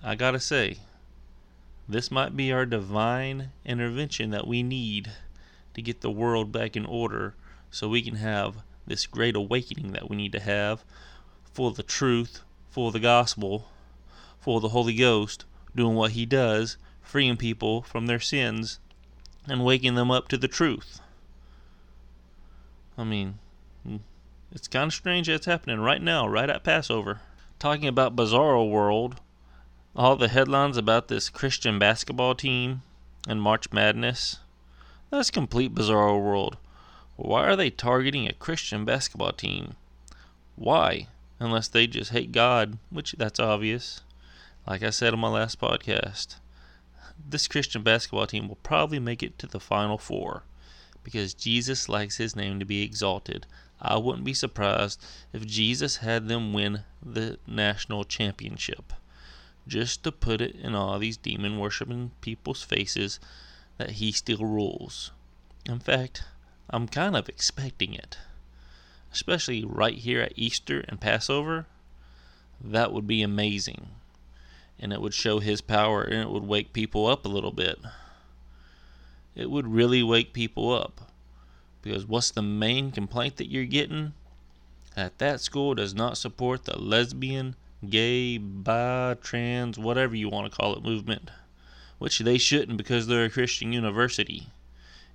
I 0.06 0.16
gotta 0.16 0.42
say, 0.42 0.80
this 1.88 2.12
might 2.12 2.36
be 2.36 2.52
our 2.52 2.66
divine 2.66 3.52
intervention 3.64 4.32
that 4.32 4.46
we 4.46 4.62
need 4.62 5.14
to 5.74 5.82
get 5.82 6.02
the 6.02 6.12
world 6.12 6.52
back 6.52 6.76
in 6.76 6.86
order 6.86 7.36
so 7.72 7.88
we 7.88 8.02
can 8.02 8.16
have 8.16 8.58
this 8.86 9.06
great 9.06 9.36
awakening 9.36 9.94
that 9.94 10.10
we 10.10 10.18
need 10.18 10.34
to 10.34 10.42
have 10.42 10.84
for 11.54 11.72
the 11.72 11.84
truth, 11.84 12.42
for 12.70 12.92
the 12.92 13.00
gospel, 13.00 13.70
for 14.42 14.60
the 14.60 14.70
Holy 14.70 14.94
Ghost, 14.94 15.46
doing 15.74 15.96
what 15.96 16.12
He 16.12 16.26
does, 16.26 16.76
freeing 17.02 17.38
people 17.38 17.82
from 17.82 18.08
their 18.08 18.20
sins, 18.20 18.80
and 19.48 19.64
waking 19.64 19.96
them 19.96 20.12
up 20.12 20.28
to 20.28 20.38
the 20.38 20.50
truth. 20.50 21.00
I 22.98 23.06
mean, 23.06 23.40
it's 24.52 24.68
kind 24.68 24.88
of 24.88 24.94
strange 24.94 25.28
that's 25.28 25.46
happening 25.46 25.80
right 25.80 26.02
now, 26.02 26.28
right 26.28 26.50
at 26.50 26.64
Passover. 26.66 27.22
Talking 27.58 27.88
about 27.88 28.16
Bizarro 28.18 28.70
World, 28.70 29.22
all 29.96 30.16
the 30.16 30.28
headlines 30.28 30.76
about 30.76 31.08
this 31.08 31.30
Christian 31.30 31.78
basketball 31.78 32.34
team 32.34 32.82
and 33.28 33.40
March 33.40 33.72
Madness. 33.72 34.40
That's 35.12 35.30
complete 35.30 35.76
Bizarro 35.76 36.20
World. 36.20 36.58
Why 37.16 37.46
are 37.46 37.56
they 37.56 37.70
targeting 37.70 38.28
a 38.28 38.34
Christian 38.34 38.86
basketball 38.86 39.34
team? 39.34 39.76
Why? 40.56 41.10
Unless 41.40 41.68
they 41.68 41.86
just 41.86 42.10
hate 42.10 42.32
God, 42.32 42.80
which 42.90 43.12
that's 43.20 43.40
obvious. 43.40 44.02
Like 44.66 44.82
I 44.82 44.90
said 44.90 45.14
on 45.14 45.20
my 45.20 45.30
last 45.30 45.62
podcast, 45.62 46.38
this 47.30 47.48
Christian 47.48 47.84
basketball 47.84 48.26
team 48.26 48.48
will 48.48 48.58
probably 48.64 48.98
make 48.98 49.22
it 49.22 49.38
to 49.38 49.48
the 49.48 49.60
Final 49.60 50.00
Four 50.00 50.42
because 51.04 51.36
Jesus 51.36 51.88
likes 51.88 52.18
his 52.18 52.36
name 52.36 52.58
to 52.58 52.66
be 52.66 52.82
exalted. 52.82 53.46
I 53.80 53.98
wouldn't 53.98 54.26
be 54.26 54.34
surprised 54.34 55.00
if 55.34 55.46
Jesus 55.46 55.98
had 55.98 56.30
them 56.30 56.52
win 56.52 56.80
the 57.04 57.38
national 57.46 58.06
championship 58.06 58.94
just 59.68 60.04
to 60.04 60.12
put 60.12 60.42
it 60.42 60.56
in 60.56 60.76
all 60.76 61.00
these 61.00 61.18
demon 61.18 61.58
worshiping 61.58 62.12
people's 62.22 62.64
faces 62.64 63.20
that 63.78 63.92
he 63.92 64.12
still 64.12 64.46
rules. 64.46 65.12
In 65.66 65.80
fact, 65.80 66.24
I'm 66.70 66.88
kind 66.88 67.16
of 67.16 67.30
expecting 67.30 67.94
it. 67.94 68.18
Especially 69.12 69.64
right 69.64 69.98
here 69.98 70.22
at 70.22 70.34
Easter 70.36 70.84
and 70.90 71.00
Passover. 71.00 71.68
That 72.60 72.92
would 72.92 73.08
be 73.08 73.22
amazing. 73.22 73.90
And 74.80 74.92
it 74.92 75.02
would 75.02 75.14
show 75.14 75.40
his 75.40 75.62
power 75.62 76.02
and 76.04 76.22
it 76.22 76.30
would 76.30 76.44
wake 76.44 76.74
people 76.74 77.08
up 77.08 77.26
a 77.26 77.30
little 77.30 77.52
bit. 77.52 77.80
It 79.36 79.50
would 79.50 79.68
really 79.68 80.04
wake 80.04 80.34
people 80.34 80.74
up. 80.74 81.12
Because 81.82 82.06
what's 82.06 82.32
the 82.32 82.42
main 82.42 82.92
complaint 82.92 83.38
that 83.38 83.52
you're 83.52 83.66
getting? 83.66 84.14
That 84.96 85.18
that 85.20 85.42
school 85.42 85.76
does 85.76 85.94
not 85.94 86.18
support 86.18 86.66
the 86.66 86.80
lesbian, 86.80 87.56
gay, 87.90 88.38
bi, 88.38 89.16
trans, 89.22 89.78
whatever 89.78 90.16
you 90.16 90.30
want 90.30 90.52
to 90.52 90.58
call 90.58 90.76
it 90.76 90.84
movement. 90.84 91.30
Which 91.98 92.20
they 92.20 92.38
shouldn't 92.38 92.78
because 92.78 93.08
they're 93.08 93.26
a 93.26 93.30
Christian 93.30 93.74
university. 93.74 94.48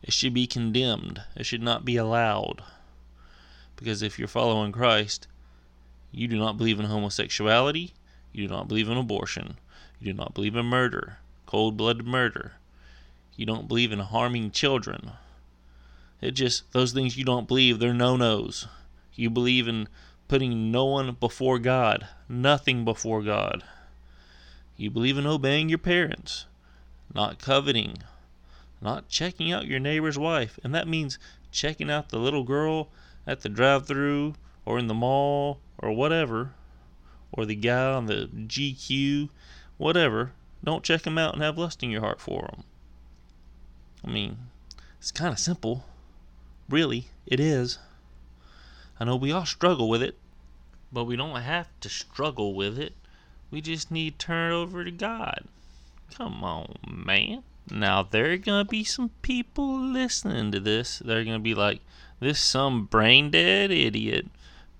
It 0.03 0.13
should 0.13 0.35
be 0.35 0.47
condemned. 0.47 1.23
It 1.37 1.45
should 1.45 1.63
not 1.63 1.85
be 1.85 1.97
allowed. 1.97 2.63
Because 3.77 4.03
if 4.03 4.19
you're 4.19 4.29
following 4.29 4.73
Christ, 4.73 5.27
you 6.11 6.29
do 6.29 6.39
not 6.39 6.57
believe 6.57 6.81
in 6.81 6.87
homosexuality, 6.87 7.93
you 8.33 8.47
do 8.47 8.55
not 8.55 8.69
believe 8.69 8.89
in 8.89 8.97
abortion, 8.97 9.57
you 10.01 10.13
do 10.13 10.17
not 10.17 10.35
believe 10.35 10.57
in 10.57 10.67
murder, 10.67 11.19
cold 11.47 11.77
blooded 11.77 12.07
murder, 12.07 12.53
you 13.37 13.47
don't 13.47 13.69
believe 13.69 13.93
in 13.93 14.01
harming 14.01 14.51
children. 14.51 15.13
It 16.21 16.33
just, 16.33 16.73
those 16.73 16.93
things 16.93 17.17
you 17.17 17.25
don't 17.25 17.47
believe, 17.47 17.79
they're 17.79 17.95
no 17.95 18.17
nos. 18.17 18.67
You 19.15 19.31
believe 19.31 19.69
in 19.69 19.89
putting 20.29 20.71
no 20.71 20.85
one 20.85 21.17
before 21.19 21.59
God, 21.59 22.07
nothing 22.29 22.85
before 22.85 23.23
God. 23.23 23.65
You 24.77 24.91
believe 24.91 25.19
in 25.19 25.27
obeying 25.27 25.69
your 25.69 25.79
parents, 25.79 26.47
not 27.13 27.41
coveting, 27.41 27.99
not 28.81 29.09
checking 29.09 29.51
out 29.51 29.67
your 29.67 29.81
neighbor's 29.81 30.19
wife. 30.19 30.61
And 30.63 30.75
that 30.75 30.87
means 30.87 31.19
checking 31.51 31.91
out 31.91 32.11
the 32.11 32.19
little 32.19 32.45
girl 32.45 32.89
at 33.27 33.41
the 33.41 33.49
drive 33.49 33.87
through 33.87 34.35
or 34.65 34.79
in 34.79 34.87
the 34.87 34.95
mall 34.95 35.59
or 35.79 35.93
whatever, 35.93 36.53
or 37.33 37.47
the 37.47 37.55
guy 37.55 37.93
on 37.93 38.07
the 38.07 38.29
GQ, 38.33 39.31
whatever. 39.79 40.33
Don't 40.63 40.85
check 40.85 41.03
them 41.03 41.19
out 41.19 41.35
and 41.35 41.43
have 41.43 41.59
lust 41.59 41.83
in 41.83 41.91
your 41.91 42.03
heart 42.03 42.21
for 42.21 42.43
them. 42.43 42.65
I 44.05 44.11
mean, 44.11 44.37
it's 44.99 45.11
kind 45.11 45.33
of 45.33 45.39
simple. 45.39 45.85
Really, 46.69 47.09
it 47.27 47.41
is. 47.41 47.79
I 49.01 49.05
know 49.05 49.17
we 49.17 49.33
all 49.33 49.47
struggle 49.47 49.89
with 49.89 50.03
it, 50.03 50.19
but 50.93 51.05
we 51.05 51.17
don't 51.17 51.41
have 51.41 51.69
to 51.81 51.89
struggle 51.89 52.55
with 52.55 52.79
it. 52.79 52.95
We 53.51 53.61
just 53.61 53.91
need 53.91 54.19
to 54.19 54.27
turn 54.27 54.53
it 54.53 54.55
over 54.55 54.85
to 54.85 54.91
God. 54.91 55.45
Come 56.15 56.43
on, 56.43 56.77
man. 56.87 57.43
Now 57.71 58.03
there 58.03 58.33
are 58.33 58.37
gonna 58.39 58.65
be 58.65 58.83
some 58.83 59.11
people 59.23 59.79
listening 59.79 60.51
to 60.53 60.61
this. 60.61 60.99
They're 60.99 61.25
gonna 61.25 61.39
be 61.39 61.55
like, 61.55 61.81
"This 62.19 62.41
some 62.41 62.87
brain 62.87 63.31
dead 63.31 63.71
idiot 63.71 64.27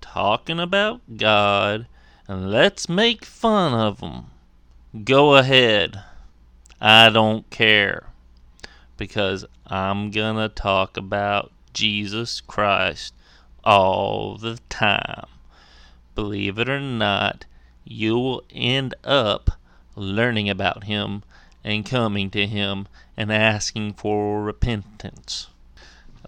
talking 0.01 0.59
about 0.59 1.01
God, 1.17 1.87
and 2.27 2.51
let's 2.51 2.89
make 2.89 3.23
fun 3.23 3.73
of 3.73 3.99
him." 3.99 4.25
Go 5.03 5.35
ahead. 5.35 6.03
I 6.81 7.09
don't 7.09 7.49
care 7.49 8.07
because 8.97 9.45
I'm 9.67 10.11
gonna 10.11 10.49
talk 10.49 10.97
about 10.97 11.51
Jesus 11.73 12.41
Christ 12.41 13.13
all 13.63 14.37
the 14.37 14.59
time. 14.69 15.27
Believe 16.15 16.59
it 16.59 16.69
or 16.69 16.79
not, 16.79 17.45
you 17.85 18.15
will 18.15 18.43
end 18.51 18.95
up 19.03 19.51
learning 19.95 20.49
about 20.49 20.85
him 20.85 21.23
and 21.63 21.85
coming 21.85 22.31
to 22.31 22.47
Him 22.47 22.87
and 23.15 23.31
asking 23.31 23.93
for 23.93 24.41
repentance. 24.41 25.47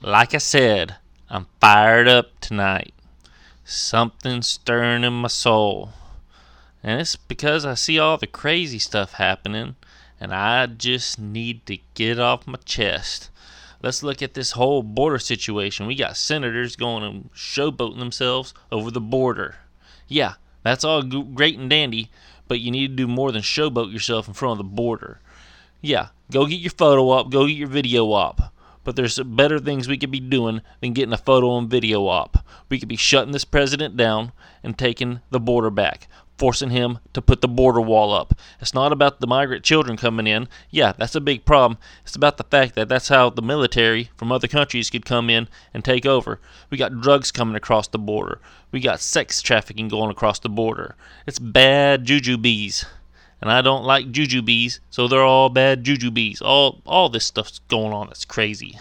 Like 0.01 0.35
I 0.35 0.39
said, 0.39 0.97
I'm 1.29 1.47
fired 1.59 2.07
up 2.07 2.39
tonight. 2.39 2.93
Something 3.65 4.43
stirring 4.43 5.03
in 5.03 5.13
my 5.13 5.29
soul. 5.29 5.93
And 6.83 7.01
it's 7.01 7.15
because 7.15 7.65
I 7.65 7.73
see 7.73 7.97
all 7.97 8.17
the 8.17 8.27
crazy 8.27 8.79
stuff 8.79 9.13
happening, 9.13 9.75
and 10.19 10.31
I 10.31 10.67
just 10.67 11.17
need 11.17 11.65
to 11.65 11.79
get 11.95 12.19
off 12.19 12.45
my 12.45 12.59
chest. 12.65 13.30
Let's 13.83 14.03
look 14.03 14.21
at 14.21 14.35
this 14.35 14.51
whole 14.51 14.83
border 14.83 15.17
situation. 15.17 15.87
We 15.87 15.95
got 15.95 16.15
senators 16.15 16.75
going 16.75 17.03
and 17.03 17.33
showboating 17.33 17.97
themselves 17.99 18.53
over 18.71 18.91
the 18.91 19.01
border. 19.01 19.55
Yeah, 20.07 20.35
that's 20.63 20.83
all 20.83 21.01
great 21.01 21.57
and 21.57 21.69
dandy, 21.69 22.11
but 22.47 22.59
you 22.59 22.69
need 22.69 22.89
to 22.89 22.95
do 22.95 23.07
more 23.07 23.31
than 23.31 23.41
showboat 23.41 23.91
yourself 23.91 24.27
in 24.27 24.35
front 24.35 24.53
of 24.53 24.57
the 24.59 24.75
border. 24.75 25.19
Yeah, 25.81 26.09
go 26.31 26.45
get 26.45 26.59
your 26.59 26.71
photo 26.71 27.09
op, 27.09 27.31
go 27.31 27.47
get 27.47 27.57
your 27.57 27.67
video 27.67 28.11
op. 28.11 28.53
But 28.83 28.95
there's 28.95 29.17
better 29.19 29.59
things 29.59 29.87
we 29.87 29.97
could 29.97 30.11
be 30.11 30.19
doing 30.19 30.61
than 30.79 30.93
getting 30.93 31.13
a 31.13 31.17
photo 31.17 31.57
and 31.57 31.69
video 31.69 32.07
op. 32.07 32.45
We 32.69 32.79
could 32.79 32.89
be 32.89 32.95
shutting 32.95 33.31
this 33.31 33.45
president 33.45 33.97
down 33.97 34.31
and 34.63 34.77
taking 34.77 35.21
the 35.31 35.39
border 35.39 35.69
back 35.69 36.07
forcing 36.41 36.71
him 36.71 36.97
to 37.13 37.21
put 37.21 37.41
the 37.41 37.47
border 37.47 37.79
wall 37.79 38.11
up. 38.11 38.33
It's 38.59 38.73
not 38.73 38.91
about 38.91 39.19
the 39.19 39.27
migrant 39.27 39.63
children 39.63 39.95
coming 39.95 40.25
in. 40.25 40.47
Yeah, 40.71 40.91
that's 40.97 41.13
a 41.13 41.21
big 41.21 41.45
problem. 41.45 41.77
It's 42.01 42.15
about 42.15 42.37
the 42.37 42.43
fact 42.43 42.73
that 42.73 42.89
that's 42.89 43.09
how 43.09 43.29
the 43.29 43.43
military 43.43 44.09
from 44.17 44.31
other 44.31 44.47
countries 44.47 44.89
could 44.89 45.05
come 45.05 45.29
in 45.29 45.47
and 45.71 45.85
take 45.85 46.03
over. 46.03 46.39
We 46.71 46.79
got 46.79 46.99
drugs 46.99 47.31
coming 47.31 47.55
across 47.55 47.87
the 47.87 47.99
border. 47.99 48.39
We 48.71 48.79
got 48.79 49.01
sex 49.01 49.43
trafficking 49.43 49.87
going 49.87 50.09
across 50.09 50.39
the 50.39 50.49
border. 50.49 50.95
It's 51.27 51.37
bad 51.37 52.05
juju 52.05 52.39
bees. 52.39 52.85
And 53.39 53.51
I 53.51 53.61
don't 53.61 53.83
like 53.83 54.11
juju 54.11 54.41
bees, 54.41 54.79
so 54.89 55.07
they're 55.07 55.21
all 55.21 55.49
bad 55.49 55.83
juju 55.83 56.09
bees. 56.09 56.41
All 56.41 56.81
all 56.87 57.09
this 57.09 57.25
stuff's 57.25 57.59
going 57.67 57.93
on. 57.93 58.09
It's 58.09 58.25
crazy. 58.25 58.79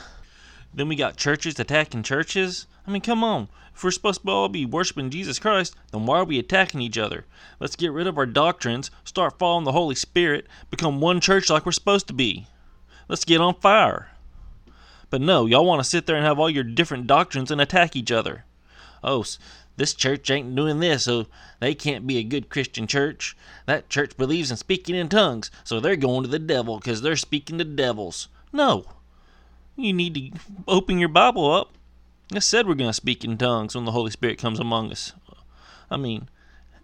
Then 0.72 0.88
we 0.88 0.96
got 0.96 1.18
churches 1.18 1.60
attacking 1.60 2.04
churches. 2.04 2.66
I 2.86 2.90
mean, 2.90 3.02
come 3.02 3.22
on. 3.22 3.48
If 3.80 3.84
we're 3.84 3.92
supposed 3.92 4.20
to 4.20 4.30
all 4.30 4.50
be 4.50 4.66
worshiping 4.66 5.08
Jesus 5.08 5.38
Christ, 5.38 5.74
then 5.90 6.04
why 6.04 6.18
are 6.18 6.24
we 6.24 6.38
attacking 6.38 6.82
each 6.82 6.98
other? 6.98 7.24
Let's 7.60 7.76
get 7.76 7.92
rid 7.92 8.06
of 8.06 8.18
our 8.18 8.26
doctrines, 8.26 8.90
start 9.04 9.38
following 9.38 9.64
the 9.64 9.72
Holy 9.72 9.94
Spirit, 9.94 10.46
become 10.70 11.00
one 11.00 11.18
church 11.18 11.48
like 11.48 11.64
we're 11.64 11.72
supposed 11.72 12.06
to 12.08 12.12
be. 12.12 12.46
Let's 13.08 13.24
get 13.24 13.40
on 13.40 13.54
fire. 13.54 14.10
But 15.08 15.22
no, 15.22 15.46
y'all 15.46 15.64
want 15.64 15.82
to 15.82 15.88
sit 15.88 16.04
there 16.04 16.16
and 16.16 16.26
have 16.26 16.38
all 16.38 16.50
your 16.50 16.62
different 16.62 17.06
doctrines 17.06 17.50
and 17.50 17.58
attack 17.58 17.96
each 17.96 18.12
other. 18.12 18.44
Oh, 19.02 19.24
this 19.78 19.94
church 19.94 20.30
ain't 20.30 20.54
doing 20.54 20.80
this, 20.80 21.04
so 21.04 21.24
they 21.60 21.74
can't 21.74 22.06
be 22.06 22.18
a 22.18 22.22
good 22.22 22.50
Christian 22.50 22.86
church. 22.86 23.34
That 23.64 23.88
church 23.88 24.14
believes 24.18 24.50
in 24.50 24.58
speaking 24.58 24.94
in 24.94 25.08
tongues, 25.08 25.50
so 25.64 25.80
they're 25.80 25.96
going 25.96 26.24
to 26.24 26.28
the 26.28 26.38
devil 26.38 26.76
because 26.76 27.00
they're 27.00 27.16
speaking 27.16 27.56
to 27.56 27.64
devils. 27.64 28.28
No. 28.52 28.84
You 29.74 29.94
need 29.94 30.14
to 30.16 30.38
open 30.68 30.98
your 30.98 31.08
Bible 31.08 31.50
up 31.50 31.72
I 32.32 32.38
said 32.38 32.66
we're 32.66 32.74
going 32.74 32.90
to 32.90 32.94
speak 32.94 33.24
in 33.24 33.36
tongues 33.36 33.74
when 33.74 33.84
the 33.84 33.92
Holy 33.92 34.10
Spirit 34.10 34.38
comes 34.38 34.60
among 34.60 34.92
us. 34.92 35.12
I 35.90 35.96
mean, 35.96 36.28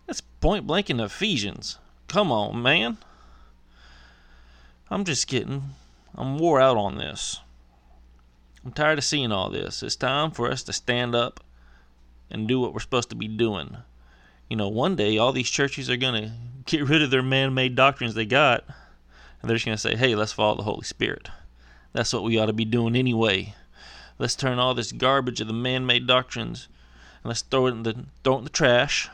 that's 0.07 0.21
point 0.21 0.67
blank 0.67 0.91
in 0.91 0.99
Ephesians. 0.99 1.79
Come 2.09 2.33
on, 2.33 2.63
man. 2.63 2.99
I'm 4.91 5.05
just 5.05 5.29
getting, 5.29 5.75
I'm 6.15 6.39
wore 6.39 6.61
out 6.61 6.77
on 6.77 6.99
this. 6.99 7.41
I'm 8.65 8.73
tired 8.73 8.99
of 8.99 9.05
seeing 9.05 9.31
all 9.31 9.49
this. 9.49 9.83
It's 9.83 9.95
time 9.95 10.33
for 10.33 10.51
us 10.51 10.65
to 10.65 10.73
stand 10.73 11.15
up 11.15 11.41
and 12.31 12.49
do 12.49 12.61
what 12.61 12.75
we're 12.75 12.81
supposed 12.81 13.11
to 13.11 13.17
be 13.17 13.29
doing. 13.29 13.77
You 14.49 14.57
know, 14.57 14.69
one 14.69 14.97
day 14.97 15.19
all 15.19 15.33
these 15.33 15.51
churches 15.51 15.89
are 15.89 15.97
going 15.97 16.23
to 16.23 16.33
get 16.65 16.89
rid 16.89 17.03
of 17.03 17.11
their 17.11 17.23
man 17.23 17.55
made 17.55 17.77
doctrines 17.77 18.15
they 18.15 18.27
got, 18.27 18.65
and 19.41 19.49
they're 19.49 19.57
just 19.57 19.67
going 19.67 19.77
to 19.77 19.81
say, 19.81 19.97
hey, 19.97 20.17
let's 20.17 20.33
follow 20.33 20.57
the 20.57 20.63
Holy 20.65 20.85
Spirit. 20.85 21.29
That's 21.93 22.13
what 22.13 22.25
we 22.25 22.39
ought 22.39 22.47
to 22.47 22.53
be 22.53 22.65
doing 22.65 22.97
anyway. 22.97 23.55
Let's 24.19 24.35
turn 24.35 24.59
all 24.59 24.75
this 24.75 24.93
garbage 24.93 25.41
of 25.41 25.47
the 25.47 25.53
man-made 25.53 26.07
doctrines 26.07 26.69
and 27.23 27.29
let's 27.29 27.43
throw 27.43 27.67
it 27.67 27.73
in 27.73 27.83
the 27.83 28.07
throw 28.25 28.37
it 28.37 28.39
in 28.39 28.45
the 28.45 28.51
trash. 28.51 29.09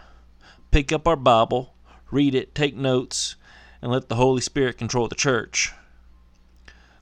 Pick 0.71 0.92
up 0.92 1.09
our 1.09 1.16
Bible, 1.16 1.75
read 2.11 2.35
it, 2.35 2.54
take 2.54 2.76
notes, 2.76 3.37
and 3.80 3.90
let 3.90 4.09
the 4.09 4.16
Holy 4.16 4.40
Spirit 4.40 4.78
control 4.78 5.09
the 5.09 5.14
church. 5.14 5.73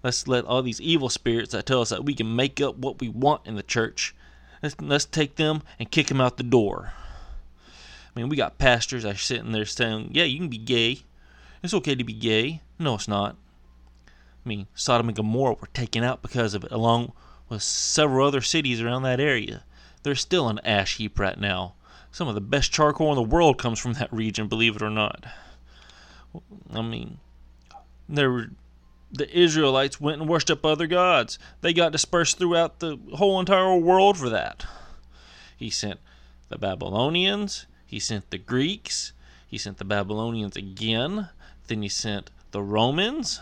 Let's 0.02 0.26
let 0.26 0.44
all 0.44 0.62
these 0.62 0.80
evil 0.80 1.10
spirits 1.10 1.52
that 1.52 1.66
tell 1.66 1.82
us 1.82 1.90
that 1.90 2.04
we 2.04 2.14
can 2.14 2.34
make 2.34 2.60
up 2.60 2.76
what 2.76 3.00
we 3.00 3.08
want 3.08 3.46
in 3.46 3.56
the 3.56 3.62
church. 3.62 4.14
Let's, 4.62 4.80
let's 4.80 5.04
take 5.04 5.36
them 5.36 5.62
and 5.78 5.90
kick 5.90 6.06
them 6.06 6.20
out 6.20 6.36
the 6.36 6.42
door. 6.42 6.92
I 7.68 8.18
mean, 8.18 8.28
we 8.28 8.36
got 8.36 8.58
pastors 8.58 9.02
that 9.02 9.14
are 9.16 9.18
sitting 9.18 9.52
there 9.52 9.66
saying, 9.66 10.10
"Yeah, 10.12 10.24
you 10.24 10.38
can 10.38 10.48
be 10.48 10.58
gay. 10.58 11.00
It's 11.62 11.74
okay 11.74 11.94
to 11.94 12.04
be 12.04 12.14
gay." 12.14 12.62
No, 12.78 12.94
it's 12.94 13.08
not. 13.08 13.36
I 14.06 14.48
mean, 14.48 14.68
Sodom 14.74 15.08
and 15.08 15.16
Gomorrah 15.16 15.56
were 15.60 15.68
taken 15.74 16.02
out 16.02 16.22
because 16.22 16.54
of 16.54 16.64
it, 16.64 16.72
along 16.72 17.12
with 17.50 17.62
several 17.62 18.26
other 18.26 18.40
cities 18.40 18.80
around 18.80 19.02
that 19.02 19.20
area. 19.20 19.64
They're 20.02 20.14
still 20.14 20.48
an 20.48 20.60
ash 20.64 20.96
heap 20.96 21.18
right 21.18 21.38
now. 21.38 21.74
Some 22.10 22.28
of 22.28 22.34
the 22.34 22.40
best 22.40 22.72
charcoal 22.72 23.10
in 23.10 23.16
the 23.16 23.22
world 23.22 23.58
comes 23.58 23.78
from 23.78 23.92
that 23.94 24.12
region, 24.12 24.48
believe 24.48 24.76
it 24.76 24.82
or 24.82 24.90
not. 24.90 25.26
I 26.72 26.80
mean, 26.80 27.18
there 28.08 28.30
were 28.30 28.50
the 29.12 29.36
Israelites 29.36 30.00
went 30.00 30.20
and 30.20 30.30
worshipped 30.30 30.64
other 30.64 30.86
gods. 30.86 31.38
They 31.60 31.72
got 31.72 31.92
dispersed 31.92 32.38
throughout 32.38 32.78
the 32.78 32.98
whole 33.14 33.40
entire 33.40 33.76
world 33.76 34.16
for 34.16 34.28
that. 34.30 34.64
He 35.56 35.68
sent 35.68 35.98
the 36.48 36.58
Babylonians, 36.58 37.66
he 37.84 37.98
sent 37.98 38.30
the 38.30 38.38
Greeks, 38.38 39.12
he 39.46 39.58
sent 39.58 39.78
the 39.78 39.84
Babylonians 39.84 40.56
again, 40.56 41.28
then 41.66 41.82
he 41.82 41.88
sent 41.88 42.30
the 42.52 42.62
Romans. 42.62 43.40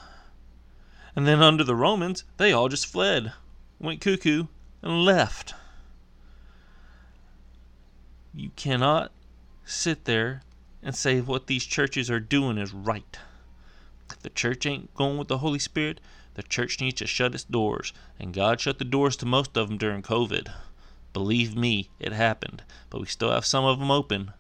And 1.14 1.26
then 1.26 1.42
under 1.42 1.64
the 1.64 1.74
Romans, 1.74 2.24
they 2.38 2.52
all 2.52 2.68
just 2.68 2.86
fled, 2.86 3.32
went 3.80 4.00
cuckoo, 4.00 4.44
and 4.82 5.04
left. 5.04 5.54
You 8.35 8.50
cannot 8.56 9.11
sit 9.64 10.04
there 10.04 10.42
and 10.82 10.94
say 10.94 11.20
what 11.20 11.47
these 11.47 11.64
churches 11.64 12.11
are 12.11 12.20
doing 12.20 12.58
is 12.58 12.73
right. 12.73 13.18
If 14.11 14.20
the 14.20 14.30
church 14.30 14.64
ain't 14.64 14.94
going 14.94 15.18
with 15.18 15.28
the 15.28 15.38
Holy 15.38 15.58
Spirit, 15.58 16.00
the 16.35 16.42
church 16.42 16.80
needs 16.80 16.99
to 16.99 17.06
shut 17.06 17.35
its 17.35 17.44
doors. 17.44 17.92
And 18.18 18.32
God 18.32 18.61
shut 18.61 18.78
the 18.78 18.85
doors 18.85 19.16
to 19.16 19.26
most 19.26 19.56
of 19.56 19.68
them 19.68 19.76
during 19.76 20.02
COVID. 20.02 20.52
Believe 21.12 21.56
me, 21.56 21.88
it 21.99 22.12
happened. 22.12 22.62
But 22.90 23.00
we 23.00 23.06
still 23.06 23.32
have 23.32 23.44
some 23.44 23.64
of 23.64 23.78
them 23.78 23.90
open. 23.90 24.32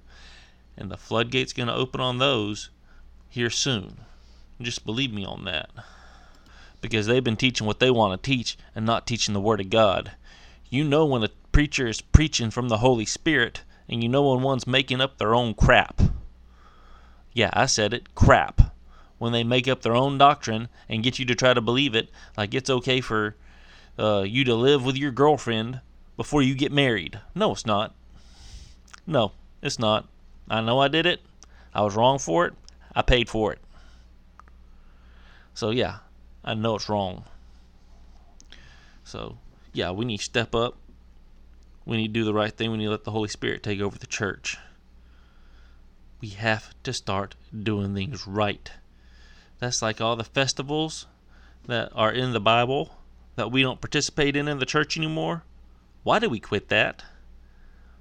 And 0.76 0.90
the 0.90 0.96
floodgate's 0.96 1.52
going 1.52 1.66
to 1.66 1.74
open 1.74 2.00
on 2.00 2.18
those 2.18 2.70
here 3.28 3.50
soon. 3.50 3.98
Just 4.60 4.86
believe 4.86 5.12
me 5.12 5.24
on 5.24 5.44
that. 5.44 5.70
Because 6.80 7.06
they've 7.06 7.24
been 7.24 7.36
teaching 7.36 7.66
what 7.66 7.80
they 7.80 7.90
want 7.90 8.20
to 8.22 8.30
teach 8.30 8.56
and 8.74 8.86
not 8.86 9.06
teaching 9.06 9.34
the 9.34 9.40
Word 9.40 9.60
of 9.60 9.70
God. 9.70 10.12
You 10.70 10.84
know 10.84 11.04
when 11.04 11.24
a 11.24 11.30
preacher 11.52 11.86
is 11.86 12.00
preaching 12.00 12.50
from 12.50 12.68
the 12.68 12.78
Holy 12.78 13.04
Spirit, 13.04 13.62
and 13.88 14.02
you 14.02 14.08
know 14.08 14.30
when 14.32 14.42
one's 14.42 14.66
making 14.66 15.00
up 15.00 15.18
their 15.18 15.34
own 15.34 15.54
crap. 15.54 16.00
Yeah, 17.32 17.50
I 17.52 17.66
said 17.66 17.92
it 17.92 18.14
crap 18.14 18.72
when 19.18 19.32
they 19.32 19.44
make 19.44 19.66
up 19.66 19.82
their 19.82 19.96
own 19.96 20.18
doctrine 20.18 20.68
and 20.88 21.02
get 21.02 21.18
you 21.18 21.24
to 21.26 21.34
try 21.34 21.52
to 21.54 21.60
believe 21.60 21.94
it, 21.94 22.10
like 22.36 22.54
it's 22.54 22.70
okay 22.70 23.00
for 23.00 23.34
uh, 23.98 24.22
you 24.22 24.44
to 24.44 24.54
live 24.54 24.84
with 24.84 24.96
your 24.96 25.10
girlfriend 25.10 25.80
before 26.16 26.42
you 26.42 26.54
get 26.54 26.72
married. 26.72 27.20
No, 27.34 27.52
it's 27.52 27.66
not. 27.66 27.94
No, 29.06 29.32
it's 29.62 29.78
not. 29.78 30.06
I 30.48 30.60
know 30.60 30.78
I 30.78 30.88
did 30.88 31.06
it. 31.06 31.20
I 31.74 31.82
was 31.82 31.96
wrong 31.96 32.18
for 32.18 32.46
it. 32.46 32.54
I 32.94 33.02
paid 33.02 33.28
for 33.28 33.52
it. 33.52 33.58
So, 35.54 35.70
yeah, 35.70 35.98
I 36.48 36.54
know 36.54 36.76
it's 36.76 36.88
wrong. 36.88 37.24
So, 39.04 39.36
yeah, 39.74 39.90
we 39.90 40.06
need 40.06 40.16
to 40.16 40.24
step 40.24 40.54
up. 40.54 40.78
We 41.84 41.98
need 41.98 42.06
to 42.06 42.20
do 42.20 42.24
the 42.24 42.32
right 42.32 42.50
thing. 42.50 42.70
We 42.70 42.78
need 42.78 42.86
to 42.86 42.90
let 42.90 43.04
the 43.04 43.10
Holy 43.10 43.28
Spirit 43.28 43.62
take 43.62 43.82
over 43.82 43.98
the 43.98 44.06
church. 44.06 44.56
We 46.22 46.28
have 46.30 46.74
to 46.84 46.94
start 46.94 47.34
doing 47.52 47.94
things 47.94 48.26
right. 48.26 48.70
That's 49.58 49.82
like 49.82 50.00
all 50.00 50.16
the 50.16 50.24
festivals 50.24 51.06
that 51.66 51.92
are 51.94 52.12
in 52.12 52.32
the 52.32 52.40
Bible 52.40 52.96
that 53.36 53.52
we 53.52 53.60
don't 53.60 53.82
participate 53.82 54.34
in 54.34 54.48
in 54.48 54.58
the 54.58 54.64
church 54.64 54.96
anymore. 54.96 55.44
Why 56.02 56.18
did 56.18 56.30
we 56.30 56.40
quit 56.40 56.70
that? 56.70 57.02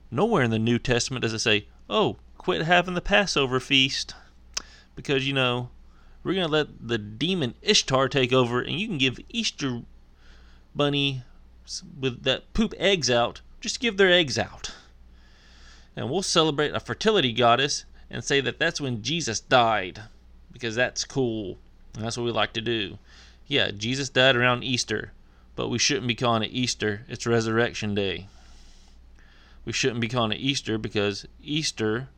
Nowhere 0.09 0.43
in 0.43 0.51
the 0.51 0.57
New 0.57 0.79
Testament 0.79 1.23
does 1.23 1.33
it 1.33 1.39
say, 1.39 1.67
oh, 1.89 2.15
quit 2.37 2.61
having 2.61 2.93
the 2.93 3.01
Passover 3.01 3.59
feast. 3.59 4.15
Because, 4.95 5.27
you 5.27 5.33
know, 5.33 5.69
we're 6.23 6.33
going 6.33 6.47
to 6.47 6.51
let 6.51 6.87
the 6.87 6.97
demon 6.97 7.55
Ishtar 7.61 8.09
take 8.09 8.33
over 8.33 8.61
and 8.61 8.79
you 8.79 8.87
can 8.87 8.97
give 8.97 9.19
Easter 9.29 9.81
bunny 10.75 11.23
with 11.99 12.23
that 12.23 12.53
poop 12.53 12.73
eggs 12.77 13.09
out, 13.09 13.41
just 13.59 13.79
give 13.79 13.97
their 13.97 14.11
eggs 14.11 14.37
out. 14.37 14.73
And 15.95 16.09
we'll 16.09 16.21
celebrate 16.21 16.75
a 16.75 16.79
fertility 16.79 17.33
goddess 17.33 17.85
and 18.09 18.23
say 18.23 18.39
that 18.41 18.59
that's 18.59 18.79
when 18.79 19.01
Jesus 19.01 19.39
died 19.39 20.03
because 20.51 20.75
that's 20.75 21.03
cool. 21.03 21.57
And 21.95 22.03
that's 22.03 22.17
what 22.17 22.23
we 22.23 22.31
like 22.31 22.53
to 22.53 22.61
do. 22.61 22.97
Yeah, 23.47 23.71
Jesus 23.71 24.09
died 24.09 24.35
around 24.35 24.63
Easter, 24.63 25.13
but 25.55 25.69
we 25.69 25.79
shouldn't 25.79 26.07
be 26.07 26.15
calling 26.15 26.43
it 26.43 26.51
Easter. 26.51 27.01
It's 27.07 27.25
Resurrection 27.25 27.95
Day. 27.95 28.27
We 29.65 29.73
shouldn't 29.73 30.01
be 30.01 30.07
calling 30.07 30.31
it 30.31 30.39
Easter 30.39 30.77
because 30.77 31.25
Easter 31.43 32.09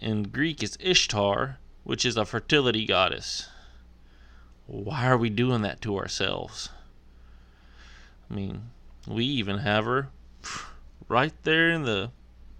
in 0.00 0.24
Greek 0.24 0.62
is 0.62 0.76
Ishtar, 0.80 1.58
which 1.88 2.04
is 2.04 2.18
a 2.18 2.26
fertility 2.26 2.84
goddess. 2.84 3.48
Why 4.66 5.06
are 5.06 5.16
we 5.16 5.30
doing 5.30 5.62
that 5.62 5.80
to 5.80 5.96
ourselves? 5.96 6.68
I 8.30 8.34
mean, 8.34 8.64
we 9.06 9.24
even 9.24 9.60
have 9.60 9.86
her 9.86 10.10
right 11.08 11.32
there 11.44 11.70
in 11.70 11.84
the 11.84 12.10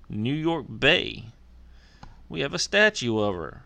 New 0.09 0.33
York 0.33 0.65
Bay. 0.79 1.27
We 2.31 2.41
have 2.41 2.55
a 2.55 2.59
statue 2.59 3.19
of 3.19 3.35
her. 3.35 3.65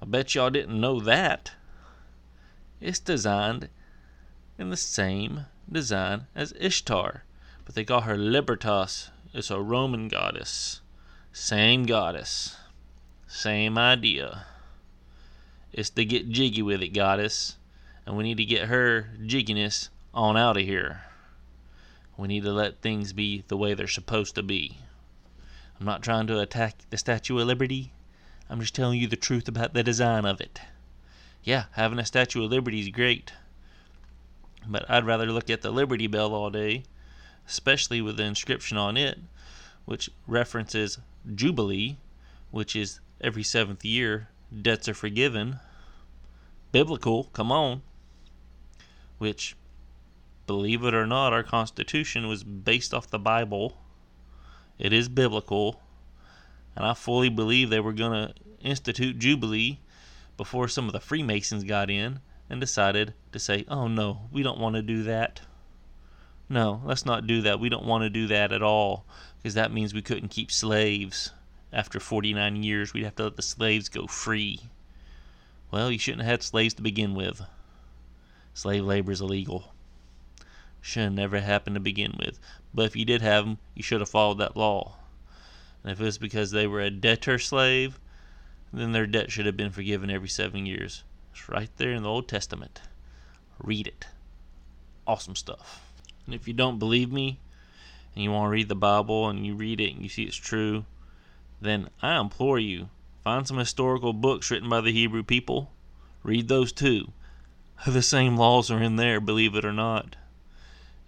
I 0.00 0.06
bet 0.06 0.34
y'all 0.34 0.48
didn't 0.48 0.80
know 0.80 0.98
that. 1.00 1.52
It's 2.80 3.00
designed 3.00 3.68
in 4.58 4.70
the 4.70 4.78
same 4.78 5.44
design 5.70 6.26
as 6.34 6.54
Ishtar, 6.58 7.24
but 7.66 7.74
they 7.74 7.84
call 7.84 8.00
her 8.00 8.16
Libertas. 8.16 9.10
It's 9.34 9.50
a 9.50 9.60
Roman 9.60 10.08
goddess. 10.08 10.80
Same 11.34 11.84
goddess. 11.84 12.56
Same 13.28 13.76
idea. 13.76 14.46
It's 15.72 15.90
to 15.90 16.04
get 16.04 16.30
jiggy 16.30 16.62
with 16.62 16.82
it, 16.82 16.88
goddess. 16.88 17.56
And 18.06 18.16
we 18.16 18.24
need 18.24 18.38
to 18.38 18.44
get 18.44 18.68
her 18.68 19.10
jigginess 19.24 19.90
on 20.12 20.36
out 20.36 20.56
of 20.56 20.64
here. 20.64 21.02
We 22.16 22.28
need 22.28 22.42
to 22.44 22.52
let 22.52 22.80
things 22.80 23.12
be 23.12 23.44
the 23.48 23.56
way 23.56 23.74
they're 23.74 23.86
supposed 23.86 24.34
to 24.34 24.42
be. 24.42 24.78
I'm 25.78 25.86
not 25.86 26.02
trying 26.02 26.26
to 26.26 26.40
attack 26.40 26.76
the 26.90 26.98
Statue 26.98 27.38
of 27.38 27.46
Liberty. 27.46 27.92
I'm 28.50 28.60
just 28.60 28.74
telling 28.74 29.00
you 29.00 29.06
the 29.06 29.16
truth 29.16 29.48
about 29.48 29.72
the 29.72 29.82
design 29.82 30.26
of 30.26 30.40
it. 30.40 30.60
Yeah, 31.42 31.64
having 31.72 31.98
a 31.98 32.04
Statue 32.04 32.44
of 32.44 32.50
Liberty 32.50 32.80
is 32.80 32.88
great. 32.88 33.32
But 34.66 34.90
I'd 34.90 35.06
rather 35.06 35.32
look 35.32 35.48
at 35.48 35.62
the 35.62 35.70
Liberty 35.70 36.06
Bell 36.06 36.34
all 36.34 36.50
day, 36.50 36.82
especially 37.48 38.02
with 38.02 38.16
the 38.16 38.24
inscription 38.24 38.76
on 38.76 38.96
it, 38.96 39.18
which 39.86 40.10
references 40.26 40.98
Jubilee, 41.34 41.96
which 42.50 42.76
is 42.76 43.00
every 43.20 43.42
seventh 43.42 43.84
year, 43.84 44.28
debts 44.50 44.88
are 44.88 44.94
forgiven. 44.94 45.58
Biblical, 46.72 47.24
come 47.24 47.50
on. 47.50 47.82
Which, 49.18 49.56
believe 50.46 50.84
it 50.84 50.94
or 50.94 51.06
not, 51.06 51.32
our 51.32 51.42
Constitution 51.42 52.28
was 52.28 52.44
based 52.44 52.94
off 52.94 53.10
the 53.10 53.18
Bible. 53.18 53.76
It 54.78 54.92
is 54.92 55.08
biblical 55.08 55.80
and 56.76 56.86
I 56.86 56.94
fully 56.94 57.28
believe 57.28 57.68
they 57.68 57.80
were 57.80 57.92
going 57.92 58.28
to 58.28 58.34
institute 58.60 59.18
Jubilee 59.18 59.80
before 60.36 60.68
some 60.68 60.86
of 60.86 60.92
the 60.92 61.00
Freemasons 61.00 61.64
got 61.64 61.90
in 61.90 62.20
and 62.48 62.60
decided 62.60 63.14
to 63.32 63.38
say, 63.38 63.64
oh 63.68 63.88
no, 63.88 64.28
we 64.32 64.42
don't 64.42 64.58
want 64.58 64.76
to 64.76 64.82
do 64.82 65.02
that. 65.02 65.42
No, 66.48 66.80
let's 66.84 67.04
not 67.04 67.26
do 67.26 67.42
that. 67.42 67.60
We 67.60 67.68
don't 67.68 67.84
want 67.84 68.02
to 68.04 68.10
do 68.10 68.26
that 68.28 68.52
at 68.52 68.62
all 68.62 69.04
because 69.36 69.54
that 69.54 69.72
means 69.72 69.94
we 69.94 70.02
couldn't 70.02 70.30
keep 70.30 70.50
slaves. 70.50 71.32
After 71.72 72.00
49 72.00 72.62
years, 72.62 72.92
we'd 72.92 73.04
have 73.04 73.16
to 73.16 73.24
let 73.24 73.36
the 73.36 73.42
slaves 73.42 73.88
go 73.88 74.06
free. 74.06 74.60
Well, 75.70 75.90
you 75.90 75.98
shouldn't 75.98 76.22
have 76.22 76.30
had 76.30 76.42
slaves 76.42 76.74
to 76.74 76.82
begin 76.82 77.14
with. 77.14 77.42
Slave 78.54 78.84
labor 78.84 79.12
is 79.12 79.20
illegal. 79.20 79.72
Should 80.80 81.04
have 81.04 81.12
never 81.12 81.40
happened 81.40 81.74
to 81.74 81.80
begin 81.80 82.16
with. 82.18 82.40
But 82.74 82.86
if 82.86 82.96
you 82.96 83.04
did 83.04 83.22
have 83.22 83.44
them, 83.44 83.58
you 83.74 83.82
should 83.82 84.00
have 84.00 84.08
followed 84.08 84.38
that 84.38 84.56
law. 84.56 84.96
And 85.82 85.92
if 85.92 86.00
it 86.00 86.04
was 86.04 86.18
because 86.18 86.50
they 86.50 86.66
were 86.66 86.80
a 86.80 86.90
debtor 86.90 87.38
slave, 87.38 88.00
then 88.72 88.92
their 88.92 89.06
debt 89.06 89.30
should 89.30 89.46
have 89.46 89.56
been 89.56 89.70
forgiven 89.70 90.10
every 90.10 90.28
seven 90.28 90.66
years. 90.66 91.04
It's 91.32 91.48
right 91.48 91.70
there 91.76 91.92
in 91.92 92.02
the 92.02 92.08
Old 92.08 92.28
Testament. 92.28 92.82
Read 93.58 93.86
it. 93.86 94.06
Awesome 95.06 95.36
stuff. 95.36 95.82
And 96.26 96.34
if 96.34 96.48
you 96.48 96.54
don't 96.54 96.78
believe 96.78 97.12
me, 97.12 97.38
and 98.14 98.24
you 98.24 98.32
want 98.32 98.46
to 98.46 98.52
read 98.52 98.68
the 98.68 98.74
Bible 98.74 99.28
and 99.28 99.46
you 99.46 99.54
read 99.54 99.80
it 99.80 99.94
and 99.94 100.02
you 100.02 100.08
see 100.08 100.24
it's 100.24 100.36
true, 100.36 100.84
then 101.60 101.88
I 102.00 102.18
implore 102.18 102.58
you, 102.58 102.88
find 103.22 103.46
some 103.46 103.58
historical 103.58 104.12
books 104.12 104.50
written 104.50 104.68
by 104.68 104.80
the 104.80 104.92
Hebrew 104.92 105.22
people. 105.22 105.72
Read 106.22 106.48
those 106.48 106.72
too. 106.72 107.12
The 107.86 108.02
same 108.02 108.36
laws 108.36 108.70
are 108.70 108.82
in 108.82 108.96
there, 108.96 109.20
believe 109.20 109.54
it 109.54 109.64
or 109.64 109.72
not. 109.72 110.16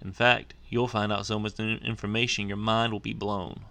In 0.02 0.12
fact, 0.12 0.54
you'll 0.68 0.88
find 0.88 1.12
out 1.12 1.26
so 1.26 1.38
much 1.38 1.58
information 1.60 2.48
your 2.48 2.56
mind 2.56 2.92
will 2.92 3.00
be 3.00 3.12
blown. 3.12 3.64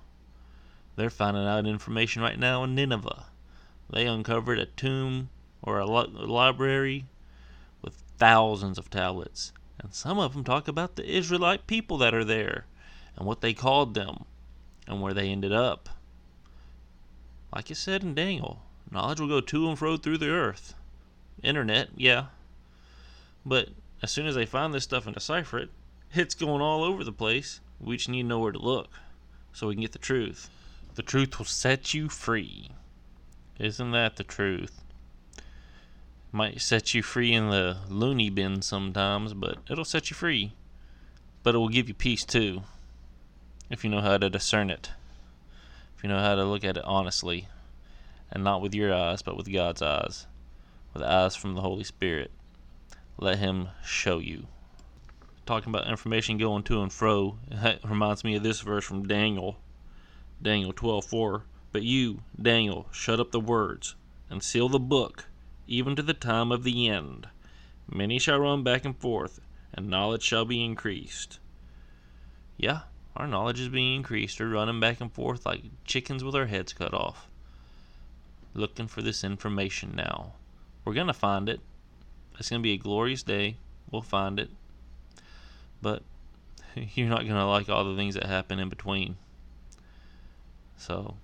They're 0.95 1.09
finding 1.09 1.45
out 1.45 1.65
information 1.65 2.21
right 2.21 2.37
now 2.37 2.63
in 2.63 2.75
Nineveh. 2.75 3.25
They 3.89 4.05
uncovered 4.05 4.59
a 4.59 4.65
tomb 4.65 5.29
or 5.61 5.79
a, 5.79 5.85
library 5.85 7.05
with 7.81 7.95
thousands 8.17 8.77
of 8.77 8.89
tablets. 8.89 9.51
And 9.79 9.93
some 9.93 10.19
of 10.19 10.33
them 10.33 10.43
talk 10.43 10.67
about 10.67 10.95
the 10.95 11.09
Israelite 11.09 11.67
people 11.67 11.97
that 11.97 12.13
are 12.13 12.25
there 12.25 12.65
and 13.15 13.25
what 13.25 13.41
they 13.41 13.53
called 13.53 13.93
them 13.93 14.25
and 14.87 15.01
where 15.01 15.13
they 15.13 15.29
ended 15.29 15.51
up. 15.51 15.89
Like 17.53 17.69
it 17.69 17.75
said 17.75 18.03
in 18.03 18.15
Daniel, 18.15 18.61
knowledge 18.89 19.19
will 19.19 19.27
go 19.27 19.41
to 19.41 19.67
and 19.69 19.77
fro 19.77 19.97
through 19.97 20.19
the 20.19 20.29
earth. 20.29 20.73
Internet, 21.43 21.89
yeah. 21.97 22.27
But 23.45 23.69
as 24.01 24.11
soon 24.11 24.25
as 24.25 24.35
they 24.35 24.45
find 24.45 24.73
this 24.73 24.83
stuff 24.83 25.05
and 25.05 25.13
decipher 25.13 25.57
it, 25.57 25.69
it's 26.13 26.35
going 26.35 26.61
all 26.61 26.83
over 26.83 27.03
the 27.03 27.11
place. 27.11 27.59
We 27.79 27.97
just 27.97 28.09
need 28.09 28.23
to 28.23 28.27
know 28.27 28.39
where 28.39 28.51
to 28.51 28.59
look 28.59 28.89
so 29.53 29.67
we 29.67 29.75
can 29.75 29.81
get 29.81 29.91
the 29.91 29.99
truth. 29.99 30.49
The 30.95 31.01
truth 31.01 31.37
will 31.37 31.45
set 31.45 31.93
you 31.93 32.09
free. 32.09 32.69
Isn't 33.59 33.91
that 33.91 34.15
the 34.15 34.23
truth? 34.23 34.81
Might 36.31 36.61
set 36.61 36.93
you 36.93 37.03
free 37.03 37.33
in 37.33 37.49
the 37.49 37.77
loony 37.89 38.29
bin 38.29 38.61
sometimes, 38.61 39.33
but 39.33 39.57
it'll 39.69 39.85
set 39.85 40.09
you 40.09 40.15
free. 40.15 40.53
But 41.43 41.55
it 41.55 41.57
will 41.57 41.69
give 41.69 41.87
you 41.87 41.93
peace 41.93 42.23
too, 42.23 42.63
if 43.69 43.83
you 43.83 43.89
know 43.89 44.01
how 44.01 44.17
to 44.17 44.29
discern 44.29 44.69
it. 44.69 44.91
You 46.01 46.09
know 46.09 46.19
how 46.19 46.33
to 46.33 46.43
look 46.43 46.63
at 46.63 46.77
it 46.77 46.83
honestly, 46.83 47.47
and 48.31 48.43
not 48.43 48.61
with 48.61 48.73
your 48.73 48.91
eyes, 48.91 49.21
but 49.21 49.37
with 49.37 49.51
God's 49.51 49.83
eyes, 49.83 50.25
with 50.93 51.03
eyes 51.03 51.35
from 51.35 51.53
the 51.53 51.61
Holy 51.61 51.83
Spirit. 51.83 52.31
Let 53.19 53.37
Him 53.37 53.69
show 53.85 54.17
you. 54.17 54.47
Talking 55.45 55.69
about 55.69 55.87
information 55.87 56.39
going 56.39 56.63
to 56.63 56.81
and 56.81 56.91
fro, 56.91 57.37
it 57.51 57.81
reminds 57.83 58.23
me 58.23 58.35
of 58.35 58.41
this 58.41 58.61
verse 58.61 58.83
from 58.83 59.07
Daniel, 59.07 59.57
Daniel 60.41 60.73
12:4. 60.73 61.43
But 61.71 61.83
you, 61.83 62.23
Daniel, 62.41 62.87
shut 62.91 63.19
up 63.19 63.31
the 63.31 63.39
words 63.39 63.95
and 64.29 64.41
seal 64.41 64.69
the 64.69 64.79
book 64.79 65.25
even 65.67 65.95
to 65.95 66.01
the 66.01 66.13
time 66.13 66.51
of 66.51 66.63
the 66.63 66.87
end. 66.87 67.27
Many 67.89 68.19
shall 68.19 68.39
run 68.39 68.63
back 68.63 68.85
and 68.85 68.97
forth, 68.97 69.39
and 69.73 69.87
knowledge 69.87 70.23
shall 70.23 70.45
be 70.45 70.63
increased. 70.63 71.39
Yeah, 72.57 72.81
our 73.15 73.27
knowledge 73.27 73.59
is 73.59 73.69
being 73.69 73.95
increased. 73.95 74.39
We're 74.39 74.49
running 74.49 74.79
back 74.79 75.01
and 75.01 75.11
forth 75.11 75.45
like 75.45 75.63
chickens 75.85 76.23
with 76.23 76.35
our 76.35 76.45
heads 76.45 76.73
cut 76.73 76.93
off, 76.93 77.27
looking 78.53 78.87
for 78.87 79.01
this 79.01 79.23
information 79.23 79.93
now. 79.95 80.33
We're 80.85 80.93
going 80.93 81.07
to 81.07 81.13
find 81.13 81.49
it. 81.49 81.59
It's 82.39 82.49
going 82.49 82.61
to 82.61 82.63
be 82.63 82.73
a 82.73 82.77
glorious 82.77 83.23
day. 83.23 83.57
We'll 83.91 84.01
find 84.01 84.39
it. 84.39 84.49
But 85.81 86.03
you're 86.75 87.09
not 87.09 87.21
going 87.21 87.35
to 87.35 87.45
like 87.45 87.69
all 87.69 87.83
the 87.83 87.95
things 87.95 88.15
that 88.15 88.25
happen 88.25 88.59
in 88.59 88.69
between. 88.69 89.17
So, 90.77 91.15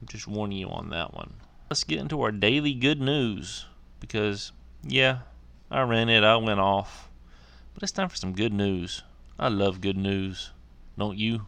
I'm 0.00 0.08
just 0.08 0.28
warning 0.28 0.58
you 0.58 0.68
on 0.68 0.90
that 0.90 1.14
one. 1.14 1.34
Let's 1.70 1.84
get 1.84 1.98
into 1.98 2.20
our 2.20 2.30
daily 2.30 2.74
good 2.74 3.00
news 3.00 3.64
because, 3.98 4.52
yeah, 4.82 5.20
I 5.70 5.82
ran 5.82 6.08
it, 6.08 6.22
I 6.22 6.36
went 6.36 6.60
off. 6.60 7.08
But 7.72 7.82
it's 7.82 7.92
time 7.92 8.08
for 8.08 8.16
some 8.16 8.34
good 8.34 8.52
news. 8.52 9.02
I 9.38 9.48
love 9.48 9.80
good 9.80 9.96
news. 9.96 10.50
Don't 10.98 11.18
you? 11.18 11.46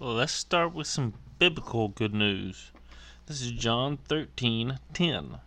Well, 0.00 0.14
let's 0.14 0.32
start 0.32 0.74
with 0.74 0.88
some 0.88 1.14
biblical 1.38 1.88
good 1.88 2.12
news. 2.12 2.72
This 3.26 3.40
is 3.40 3.52
John 3.52 3.98
13:10. 4.08 5.38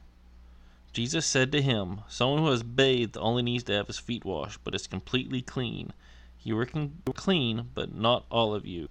Jesus 0.93 1.25
said 1.25 1.51
to 1.51 1.61
him, 1.61 1.99
Someone 2.07 2.39
who 2.39 2.51
has 2.51 2.63
bathed 2.63 3.17
only 3.17 3.43
needs 3.43 3.65
to 3.65 3.73
have 3.73 3.87
his 3.87 3.99
feet 3.99 4.23
washed, 4.23 4.61
but 4.63 4.73
is 4.73 4.87
completely 4.87 5.41
clean. 5.41 5.91
You 6.41 6.57
are 6.57 6.65
clean, 6.65 7.69
but 7.73 7.93
not 7.93 8.25
all 8.31 8.55
of 8.55 8.65
you. 8.65 8.87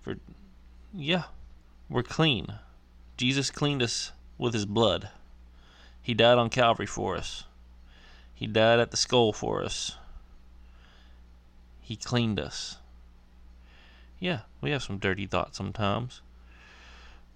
For, 0.00 0.16
yeah, 0.94 1.24
we're 1.90 2.02
clean. 2.02 2.60
Jesus 3.18 3.50
cleaned 3.50 3.82
us 3.82 4.12
with 4.38 4.54
his 4.54 4.66
blood. 4.66 5.10
He 6.00 6.14
died 6.14 6.38
on 6.38 6.48
Calvary 6.48 6.86
for 6.86 7.16
us. 7.16 7.44
He 8.34 8.46
died 8.46 8.78
at 8.78 8.90
the 8.90 8.96
skull 8.96 9.32
for 9.32 9.62
us. 9.62 9.96
He 11.82 11.96
cleaned 11.96 12.38
us. 12.38 12.78
Yeah, 14.20 14.40
we 14.60 14.70
have 14.70 14.82
some 14.82 14.98
dirty 14.98 15.26
thoughts 15.26 15.58
sometimes 15.58 16.22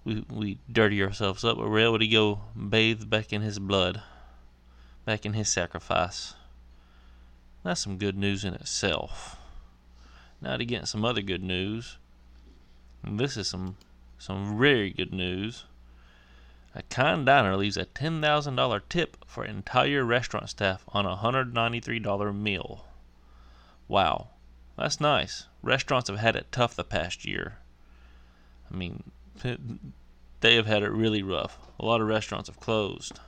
we 0.05 0.25
we 0.29 0.57
dirty 0.71 1.01
ourselves 1.01 1.43
up, 1.43 1.57
but 1.57 1.69
we're 1.69 1.79
able 1.79 1.99
to 1.99 2.07
go 2.07 2.41
bathe 2.55 3.09
back 3.09 3.31
in 3.31 3.41
His 3.41 3.59
blood, 3.59 4.01
back 5.05 5.25
in 5.25 5.33
His 5.33 5.49
sacrifice. 5.49 6.35
That's 7.63 7.81
some 7.81 7.97
good 7.97 8.17
news 8.17 8.43
in 8.43 8.53
itself. 8.53 9.37
Now 10.41 10.57
to 10.57 10.65
get 10.65 10.87
some 10.87 11.05
other 11.05 11.21
good 11.21 11.43
news. 11.43 11.97
This 13.03 13.37
is 13.37 13.47
some 13.47 13.77
some 14.17 14.57
very 14.57 14.89
good 14.89 15.13
news. 15.13 15.65
A 16.75 16.81
kind 16.83 17.25
diner 17.25 17.55
leaves 17.55 17.77
a 17.77 17.85
ten 17.85 18.21
thousand 18.21 18.55
dollar 18.55 18.79
tip 18.79 19.17
for 19.27 19.45
entire 19.45 20.03
restaurant 20.03 20.49
staff 20.49 20.83
on 20.87 21.05
a 21.05 21.15
hundred 21.15 21.53
ninety 21.53 21.79
three 21.79 21.99
dollar 21.99 22.33
meal. 22.33 22.87
Wow, 23.87 24.29
that's 24.77 24.99
nice. 24.99 25.45
Restaurants 25.61 26.09
have 26.09 26.17
had 26.19 26.35
it 26.35 26.51
tough 26.51 26.75
the 26.75 26.83
past 26.83 27.25
year. 27.25 27.59
I 28.71 28.75
mean, 28.75 29.03
they 29.43 30.55
have 30.55 30.65
had 30.65 30.81
it 30.81 30.89
really 30.89 31.21
rough. 31.21 31.59
A 31.79 31.85
lot 31.85 32.01
of 32.01 32.07
restaurants 32.07 32.49
have 32.49 32.59
closed, 32.59 33.19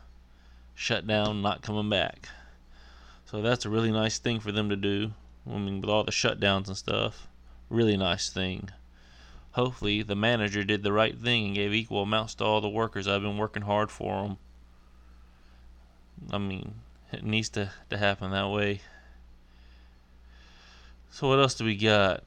shut 0.73 1.05
down, 1.05 1.41
not 1.41 1.61
coming 1.61 1.89
back. 1.89 2.29
So 3.25 3.41
that's 3.41 3.65
a 3.65 3.69
really 3.69 3.91
nice 3.91 4.17
thing 4.17 4.39
for 4.39 4.51
them 4.51 4.69
to 4.69 4.75
do. 4.75 5.11
I 5.47 5.57
mean, 5.57 5.81
with 5.81 5.89
all 5.89 6.03
the 6.03 6.11
shutdowns 6.11 6.67
and 6.67 6.77
stuff, 6.77 7.27
really 7.69 7.97
nice 7.97 8.29
thing. 8.29 8.69
Hopefully, 9.55 10.03
the 10.03 10.17
manager 10.17 10.65
did 10.65 10.83
the 10.83 10.91
right 10.91 11.17
thing 11.17 11.45
and 11.45 11.55
gave 11.55 11.73
equal 11.73 12.01
amounts 12.01 12.35
to 12.35 12.43
all 12.43 12.59
the 12.59 12.67
workers. 12.67 13.07
I've 13.07 13.21
been 13.21 13.37
working 13.37 13.61
hard 13.61 13.89
for 13.89 14.23
them. 14.23 14.37
I 16.29 16.39
mean, 16.39 16.73
it 17.13 17.23
needs 17.23 17.47
to, 17.51 17.71
to 17.89 17.97
happen 17.97 18.31
that 18.31 18.49
way. 18.49 18.81
So, 21.09 21.29
what 21.29 21.39
else 21.39 21.53
do 21.53 21.63
we 21.63 21.77
got? 21.77 22.25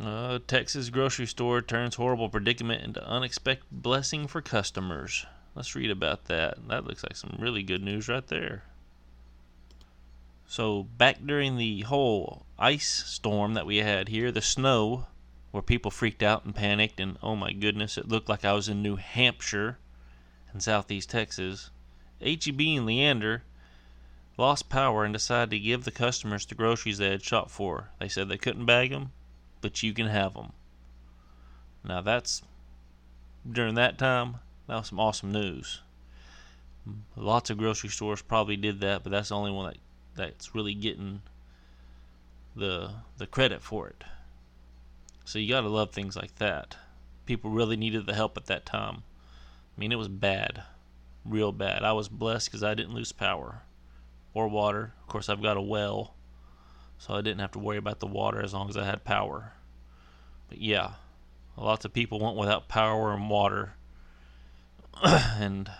Uh, 0.00 0.38
Texas 0.46 0.88
grocery 0.88 1.26
store 1.26 1.60
turns 1.60 1.96
horrible 1.96 2.28
predicament 2.28 2.84
into 2.84 3.04
unexpected 3.04 3.82
blessing 3.82 4.28
for 4.28 4.40
customers. 4.40 5.26
Let's 5.56 5.74
read 5.74 5.90
about 5.90 6.26
that. 6.26 6.68
That 6.68 6.86
looks 6.86 7.02
like 7.02 7.16
some 7.16 7.38
really 7.40 7.64
good 7.64 7.82
news 7.82 8.08
right 8.08 8.26
there. 8.28 8.62
So, 10.46 10.84
back 10.96 11.26
during 11.26 11.56
the 11.56 11.80
whole 11.80 12.46
ice 12.56 13.02
storm 13.04 13.54
that 13.54 13.66
we 13.66 13.78
had 13.78 14.08
here, 14.08 14.30
the 14.30 14.40
snow, 14.40 15.06
where 15.50 15.62
people 15.62 15.90
freaked 15.90 16.22
out 16.22 16.44
and 16.44 16.54
panicked, 16.54 17.00
and 17.00 17.18
oh 17.22 17.36
my 17.36 17.52
goodness, 17.52 17.98
it 17.98 18.08
looked 18.08 18.28
like 18.28 18.44
I 18.44 18.52
was 18.52 18.68
in 18.68 18.82
New 18.82 18.96
Hampshire 18.96 19.78
in 20.54 20.60
southeast 20.60 21.10
Texas. 21.10 21.70
HEB 22.20 22.60
and 22.60 22.86
Leander 22.86 23.42
lost 24.36 24.68
power 24.68 25.04
and 25.04 25.12
decided 25.12 25.50
to 25.50 25.58
give 25.58 25.84
the 25.84 25.90
customers 25.90 26.46
the 26.46 26.54
groceries 26.54 26.98
they 26.98 27.10
had 27.10 27.22
shopped 27.22 27.50
for. 27.50 27.90
They 27.98 28.08
said 28.08 28.28
they 28.28 28.38
couldn't 28.38 28.66
bag 28.66 28.90
them, 28.90 29.12
but 29.60 29.82
you 29.82 29.92
can 29.92 30.06
have 30.06 30.34
them. 30.34 30.52
Now 31.84 32.00
that's 32.00 32.42
during 33.50 33.74
that 33.74 33.98
time, 33.98 34.36
that 34.66 34.76
was 34.76 34.88
some 34.88 35.00
awesome 35.00 35.32
news. 35.32 35.80
Lots 37.16 37.50
of 37.50 37.58
grocery 37.58 37.90
stores 37.90 38.22
probably 38.22 38.56
did 38.56 38.80
that, 38.80 39.02
but 39.02 39.10
that's 39.10 39.28
the 39.30 39.36
only 39.36 39.50
one 39.50 39.66
that 39.72 39.78
that's 40.16 40.54
really 40.54 40.74
getting 40.74 41.22
the 42.56 42.90
the 43.18 43.26
credit 43.26 43.62
for 43.62 43.88
it. 43.88 44.04
So 45.24 45.38
you 45.38 45.48
got 45.48 45.60
to 45.62 45.68
love 45.68 45.92
things 45.92 46.16
like 46.16 46.36
that. 46.36 46.76
People 47.26 47.50
really 47.50 47.76
needed 47.76 48.06
the 48.06 48.14
help 48.14 48.36
at 48.36 48.46
that 48.46 48.66
time. 48.66 49.02
I 49.76 49.80
mean, 49.80 49.92
it 49.92 49.98
was 49.98 50.08
bad, 50.08 50.62
real 51.24 51.52
bad. 51.52 51.84
I 51.84 51.92
was 51.92 52.08
blessed 52.08 52.48
because 52.48 52.62
I 52.62 52.74
didn't 52.74 52.94
lose 52.94 53.12
power 53.12 53.62
or 54.34 54.48
water. 54.48 54.94
Of 55.02 55.08
course, 55.08 55.28
I've 55.28 55.42
got 55.42 55.56
a 55.56 55.62
well 55.62 56.14
so 57.00 57.14
I 57.14 57.22
didn't 57.22 57.40
have 57.40 57.52
to 57.52 57.58
worry 57.58 57.78
about 57.78 58.00
the 58.00 58.06
water 58.06 58.42
as 58.42 58.52
long 58.52 58.68
as 58.68 58.76
I 58.76 58.84
had 58.84 59.04
power. 59.04 59.54
But 60.50 60.60
yeah, 60.60 60.90
lots 61.56 61.86
of 61.86 61.94
people 61.94 62.20
went 62.20 62.36
without 62.36 62.68
power 62.68 63.14
and 63.14 63.30
water, 63.30 63.72
and 65.02 65.70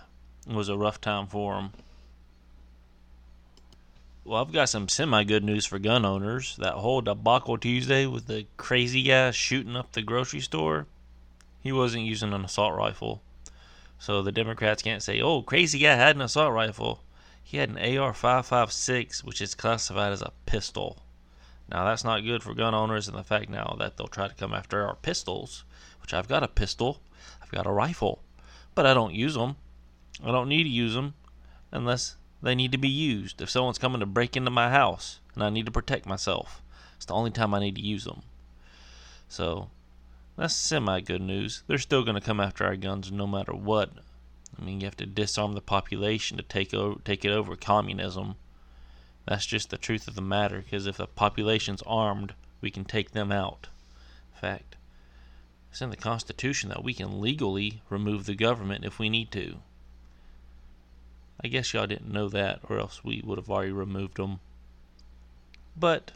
it 0.49 0.55
was 0.55 0.71
a 0.71 0.79
rough 0.79 0.99
time 0.99 1.27
for 1.27 1.57
them. 1.57 1.73
Well, 4.23 4.43
I've 4.43 4.53
got 4.53 4.69
some 4.69 4.89
semi 4.89 5.25
good 5.25 5.43
news 5.43 5.65
for 5.65 5.79
gun 5.79 6.05
owners. 6.05 6.55
That 6.59 6.75
whole 6.75 7.01
debacle 7.01 7.57
Tuesday 7.57 8.05
with 8.05 8.27
the 8.27 8.47
crazy 8.59 9.03
guy 9.03 9.31
shooting 9.31 9.77
up 9.77 9.93
the 9.93 10.03
grocery 10.03 10.41
store, 10.41 10.87
he 11.63 11.73
wasn't 11.73 12.05
using 12.05 12.35
an 12.35 12.45
assault 12.45 12.77
rifle. 12.77 13.23
So 13.99 14.21
the 14.21 14.31
Democrats 14.31 14.83
can't 14.83 15.03
say, 15.03 15.23
oh, 15.23 15.41
crazy 15.41 15.79
guy 15.79 15.95
had 15.95 16.17
an 16.17 16.23
assault 16.23 16.53
rifle. 16.53 17.03
He 17.43 17.57
had 17.57 17.71
an 17.71 17.79
AR 17.99 18.13
556, 18.13 19.25
which 19.25 19.41
is 19.41 19.55
classified 19.55 20.13
as 20.13 20.21
a 20.21 20.33
pistol. 20.45 20.99
Now 21.71 21.87
that's 21.87 22.05
not 22.05 22.21
good 22.21 22.43
for 22.43 22.53
gun 22.53 22.75
owners 22.75 23.09
and 23.09 23.17
the 23.17 23.25
fact 23.25 23.49
now 23.49 23.75
that 23.79 23.97
they'll 23.97 24.07
try 24.07 24.29
to 24.29 24.35
come 24.35 24.53
after 24.53 24.87
our 24.87 24.97
pistols, 24.97 25.65
which 26.03 26.13
I've 26.13 26.29
got 26.29 26.43
a 26.43 26.49
pistol, 26.49 27.01
I've 27.43 27.51
got 27.51 27.67
a 27.67 27.73
rifle, 27.73 28.23
but 28.75 28.85
I 28.85 28.93
don't 28.93 29.15
use 29.15 29.35
them. 29.35 29.57
I 30.23 30.31
don't 30.31 30.49
need 30.49 30.65
to 30.65 30.69
use 30.69 30.93
them 30.93 31.15
unless 31.73 32.17
they 32.43 32.55
need 32.55 32.73
to 32.73 32.79
be 32.79 32.89
used. 32.89 33.41
If 33.41 33.51
someone's 33.51 33.79
coming 33.79 34.01
to 34.01 34.07
break 34.07 34.37
into 34.37 34.51
my 34.51 34.71
house 34.71 35.21
and 35.35 35.45
I 35.45 35.51
need 35.51 35.67
to 35.67 35.73
protect 35.73 36.07
myself, 36.07 36.63
it's 36.97 37.07
the 37.07 37.15
only 37.15 37.31
time 37.31 37.55
I 37.55 37.61
need 37.61 37.77
to 37.77 37.83
use 37.83 38.05
them. 38.05 38.23
So 39.29 39.69
that's 40.37 40.55
semi 40.55 41.01
good 41.01 41.23
news. 41.23 41.63
They're 41.67 41.79
still 41.79 42.03
going 42.03 42.15
to 42.15 42.21
come 42.21 42.41
after 42.41 42.65
our 42.65 42.77
guns 42.77 43.13
no 43.13 43.27
matter 43.27 43.53
what. 43.53 43.91
I 44.59 44.65
mean, 44.65 44.81
you 44.81 44.87
have 44.87 44.97
to 44.97 45.07
disarm 45.07 45.53
the 45.53 45.61
population 45.61 46.37
to 46.37 46.43
take 46.43 46.75
over, 46.75 47.01
take 47.05 47.25
it 47.25 47.31
over 47.31 47.57
communism. 47.57 48.37
That's 49.27 49.47
just 49.47 49.71
the 49.71 49.79
truth 49.79 50.09
of 50.09 50.15
the 50.15 50.23
matter, 50.23 50.63
because 50.63 50.87
if 50.87 50.97
the 50.97 51.07
population's 51.07 51.83
armed, 51.87 52.35
we 52.61 52.71
can 52.71 52.85
take 52.85 53.13
them 53.13 53.31
out. 53.31 53.69
In 54.35 54.41
fact, 54.41 54.77
it's 55.71 55.81
in 55.81 55.91
the 55.91 55.97
Constitution 55.97 56.69
that 56.71 56.83
we 56.83 56.95
can 56.95 57.21
legally 57.21 57.83
remove 57.89 58.27
the 58.27 58.35
government 58.35 58.85
if 58.85 58.99
we 58.99 59.09
need 59.09 59.31
to. 59.33 59.59
I 61.43 61.49
guess 61.49 61.73
y'all 61.73 61.87
didn't 61.87 62.13
know 62.13 62.29
that, 62.29 62.61
or 62.69 62.79
else 62.79 63.03
we 63.03 63.23
would 63.25 63.39
have 63.39 63.51
already 63.51 63.73
removed 63.73 64.17
them. 64.17 64.41
But 65.77 66.13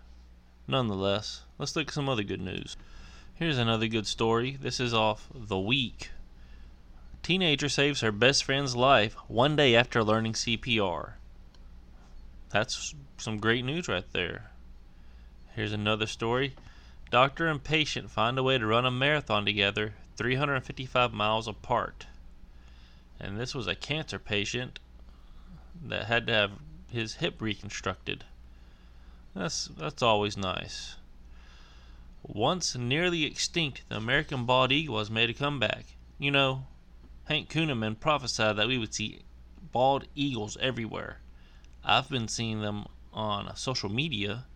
nonetheless, 0.69 1.43
let's 1.59 1.75
look 1.75 1.89
at 1.89 1.95
some 1.95 2.09
other 2.09 2.23
good 2.23 2.43
news. 2.43 2.77
Here's 3.35 3.59
another 3.59 3.87
good 3.87 4.07
story. 4.07 4.59
This 4.61 4.79
is 4.79 4.93
off 4.93 5.29
The 5.35 5.59
Week. 5.59 6.11
Teenager 7.23 7.71
saves 7.71 8.03
her 8.03 8.13
best 8.13 8.45
friend's 8.45 8.77
life 8.77 9.15
one 9.29 9.57
day 9.57 9.75
after 9.75 10.05
learning 10.05 10.35
CPR. 10.35 11.13
That's 12.51 12.95
some 13.17 13.39
great 13.39 13.65
news 13.65 13.89
right 13.89 14.05
there. 14.13 14.51
Here's 15.57 15.73
another 15.73 16.07
story. 16.07 16.55
Doctor 17.11 17.47
and 17.47 17.65
patient 17.65 18.11
find 18.11 18.39
a 18.39 18.43
way 18.43 18.59
to 18.59 18.67
run 18.67 18.85
a 18.85 18.91
marathon 18.91 19.47
together 19.47 19.95
355 20.17 21.15
miles 21.15 21.49
apart. 21.49 22.07
And 23.19 23.41
this 23.41 23.55
was 23.55 23.67
a 23.67 23.75
cancer 23.75 24.19
patient 24.19 24.79
that 25.83 26.07
had 26.07 26.27
to 26.27 26.33
have 26.33 26.53
his 26.91 27.15
hip 27.15 27.41
reconstructed. 27.41 28.25
That's 29.35 29.67
that's 29.67 30.03
always 30.03 30.37
nice. 30.37 30.97
Once 32.23 32.75
nearly 32.75 33.25
extinct, 33.25 33.83
the 33.89 33.97
American 33.97 34.47
bald 34.47 34.73
eagle 34.73 34.99
has 34.99 35.11
made 35.11 35.29
a 35.29 35.35
comeback. 35.35 35.97
You 36.19 36.31
know, 36.31 36.67
Hank 37.25 37.51
Kunneman 37.51 37.99
prophesied 37.99 38.57
that 38.57 38.69
we 38.69 38.79
would 38.79 38.95
see 38.95 39.23
bald 39.73 40.07
eagles 40.15 40.57
everywhere. 40.61 41.19
I've 41.85 42.09
been 42.09 42.29
seeing 42.29 42.61
them 42.61 42.87
on 43.13 43.55
social 43.57 43.91
media 43.91 44.47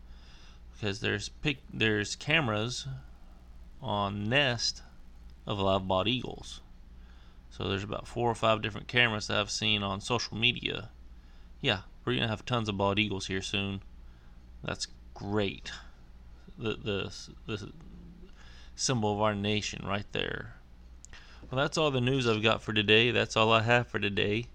because 0.72 1.00
there's 1.00 1.28
pic- 1.28 1.64
there's 1.72 2.16
cameras 2.16 2.86
on 3.82 4.28
nest 4.28 4.82
of 5.46 5.58
live 5.58 5.88
bald 5.88 6.08
eagles. 6.08 6.60
So 7.50 7.68
there's 7.68 7.84
about 7.84 8.06
four 8.06 8.30
or 8.30 8.34
five 8.34 8.62
different 8.62 8.86
cameras 8.86 9.26
that 9.26 9.38
I've 9.38 9.50
seen 9.50 9.82
on 9.82 10.00
social 10.00 10.36
media. 10.36 10.90
Yeah, 11.60 11.80
we're 12.04 12.14
gonna 12.14 12.28
have 12.28 12.44
tons 12.44 12.68
of 12.68 12.76
bald 12.76 12.98
eagles 12.98 13.26
here 13.26 13.42
soon. 13.42 13.82
That's 14.62 14.86
great. 15.14 15.70
The 16.58 16.76
the 16.76 17.12
the 17.46 17.72
symbol 18.74 19.12
of 19.12 19.20
our 19.20 19.34
nation 19.34 19.84
right 19.86 20.06
there. 20.12 20.54
Well, 21.50 21.60
that's 21.60 21.78
all 21.78 21.90
the 21.90 22.00
news 22.00 22.28
I've 22.28 22.42
got 22.42 22.62
for 22.62 22.72
today. 22.72 23.10
That's 23.10 23.36
all 23.36 23.52
I 23.52 23.62
have 23.62 23.88
for 23.88 23.98
today. 23.98 24.46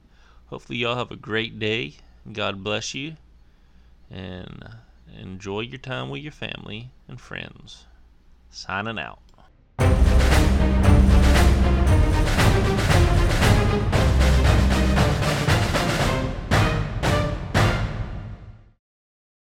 Hopefully, 0.48 0.78
y'all 0.78 0.96
have 0.96 1.12
a 1.12 1.16
great 1.16 1.60
day. 1.60 1.96
God 2.32 2.64
bless 2.64 2.94
you. 2.94 3.18
And 4.12 4.64
enjoy 5.20 5.62
your 5.62 5.80
time 5.80 6.10
with 6.10 6.22
your 6.22 6.32
family 6.32 6.92
and 7.08 7.20
friends. 7.20 7.86
Signing 8.52 9.00
out. 9.00 9.20